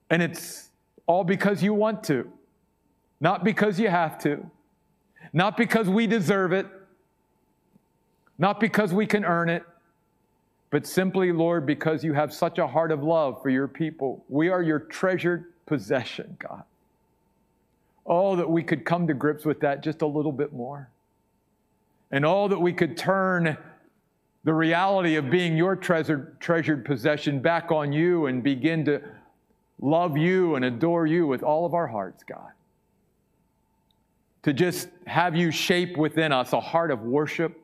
And 0.10 0.22
it's 0.22 0.70
all 1.06 1.24
because 1.24 1.62
you 1.62 1.74
want 1.74 2.04
to, 2.06 2.32
not 3.20 3.44
because 3.44 3.80
you 3.80 3.90
have 3.90 4.18
to, 4.20 4.50
not 5.34 5.56
because 5.58 5.88
we 5.88 6.08
deserve 6.08 6.52
it, 6.52 6.66
not 8.38 8.60
because 8.60 8.94
we 8.94 9.06
can 9.06 9.24
earn 9.26 9.50
it, 9.50 9.64
but 10.70 10.86
simply, 10.86 11.32
Lord, 11.32 11.66
because 11.66 12.04
you 12.04 12.14
have 12.14 12.34
such 12.34 12.58
a 12.58 12.68
heart 12.68 12.92
of 12.92 13.04
love 13.04 13.42
for 13.42 13.50
your 13.50 13.68
people. 13.68 14.26
We 14.28 14.50
are 14.50 14.62
your 14.62 14.80
treasured 14.80 15.46
possession, 15.66 16.36
God. 16.40 16.64
Oh, 18.06 18.36
that 18.36 18.50
we 18.50 18.64
could 18.64 18.86
come 18.86 19.08
to 19.08 19.14
grips 19.14 19.46
with 19.46 19.62
that 19.62 19.84
just 19.84 20.02
a 20.02 20.08
little 20.08 20.32
bit 20.32 20.54
more. 20.54 20.90
And 22.12 22.26
oh, 22.26 22.48
that 22.48 22.60
we 22.60 22.74
could 22.74 22.98
turn 22.98 23.58
the 24.44 24.54
reality 24.54 25.16
of 25.16 25.30
being 25.30 25.58
your 25.58 25.76
treasured, 25.76 26.40
treasured 26.40 26.86
possession 26.86 27.42
back 27.42 27.72
on 27.72 27.92
you 27.92 28.28
and 28.28 28.42
begin 28.44 28.86
to 28.86 29.02
love 29.82 30.18
you 30.18 30.56
and 30.56 30.66
adore 30.66 31.06
you 31.06 31.28
with 31.28 31.44
all 31.44 31.66
of 31.66 31.74
our 31.74 31.88
hearts, 31.88 32.24
God. 32.24 32.52
To 34.44 34.54
just 34.54 34.88
have 35.06 35.36
you 35.36 35.52
shape 35.52 35.98
within 35.98 36.32
us 36.32 36.54
a 36.54 36.62
heart 36.62 36.92
of 36.92 37.02
worship, 37.02 37.60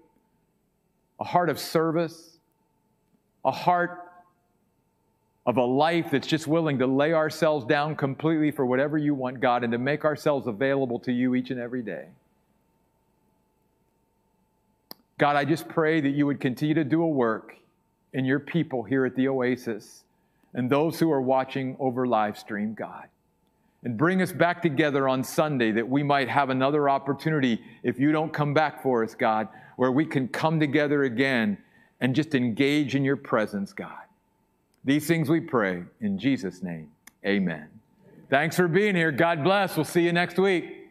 a 1.20 1.24
heart 1.24 1.49
of 1.49 1.58
service, 1.58 2.32
a 3.46 3.52
heart 3.52 4.00
of 5.46 5.58
a 5.58 5.64
life 5.64 6.12
that's 6.12 6.28
just 6.28 6.48
willing 6.48 6.80
to 6.80 6.88
lay 6.88 7.14
ourselves 7.14 7.66
down 7.66 7.96
completely 7.96 8.52
for 8.52 8.66
whatever 8.66 8.98
you 8.98 9.14
want, 9.14 9.39
God, 9.41 9.64
and 9.64 9.72
to 9.74 9.78
make 9.78 10.06
ourselves 10.06 10.48
available 10.48 11.00
to 11.00 11.12
you 11.12 11.36
each 11.36 11.52
and 11.52 11.60
every 11.60 11.82
day. 11.82 12.08
God, 15.18 15.36
I 15.36 15.46
just 15.46 15.68
pray 15.68 16.02
that 16.02 16.10
you 16.10 16.26
would 16.26 16.39
continue 16.39 16.74
to 16.76 16.84
do 16.84 17.02
a 17.04 17.08
work 17.08 17.56
in 18.14 18.26
your 18.26 18.39
people 18.39 18.84
here 18.84 19.06
at 19.06 19.16
the 19.16 19.28
Oasis 19.28 20.04
and 20.54 20.70
those 20.70 21.00
who 21.00 21.12
are 21.12 21.22
watching 21.22 21.76
over 21.80 22.08
live 22.08 22.38
stream, 22.38 22.74
God. 22.74 23.08
And 23.84 23.98
bring 23.98 24.22
us 24.22 24.32
back 24.32 24.62
together 24.62 25.10
on 25.10 25.24
Sunday 25.24 25.72
that 25.72 25.88
we 25.88 26.04
might 26.04 26.30
have 26.30 26.50
another 26.50 26.89
opportunity, 26.89 27.60
if 27.84 28.00
you 28.00 28.14
don't 28.14 28.32
come 28.32 28.54
back 28.54 28.82
for 28.82 29.04
us, 29.04 29.14
God, 29.14 29.50
where 29.76 29.91
we 29.91 30.06
can 30.06 30.30
come 30.30 30.60
together 30.60 31.04
again 31.04 31.58
and 32.04 32.14
just 32.14 32.36
engage 32.36 32.95
in 32.95 33.06
your 33.06 33.16
presence, 33.16 33.72
God. 33.72 34.04
These 34.84 35.08
things 35.08 35.30
we 35.30 35.39
pray 35.39 35.84
in 36.01 36.20
Jesus' 36.20 36.62
name. 36.62 36.91
Amen. 37.26 37.70
Thanks 38.30 38.58
for 38.58 38.68
being 38.68 38.93
here. 38.93 39.10
God 39.10 39.41
bless. 39.41 39.78
We'll 39.78 39.86
see 39.86 40.01
you 40.01 40.12
next 40.12 40.38
week. 40.38 40.82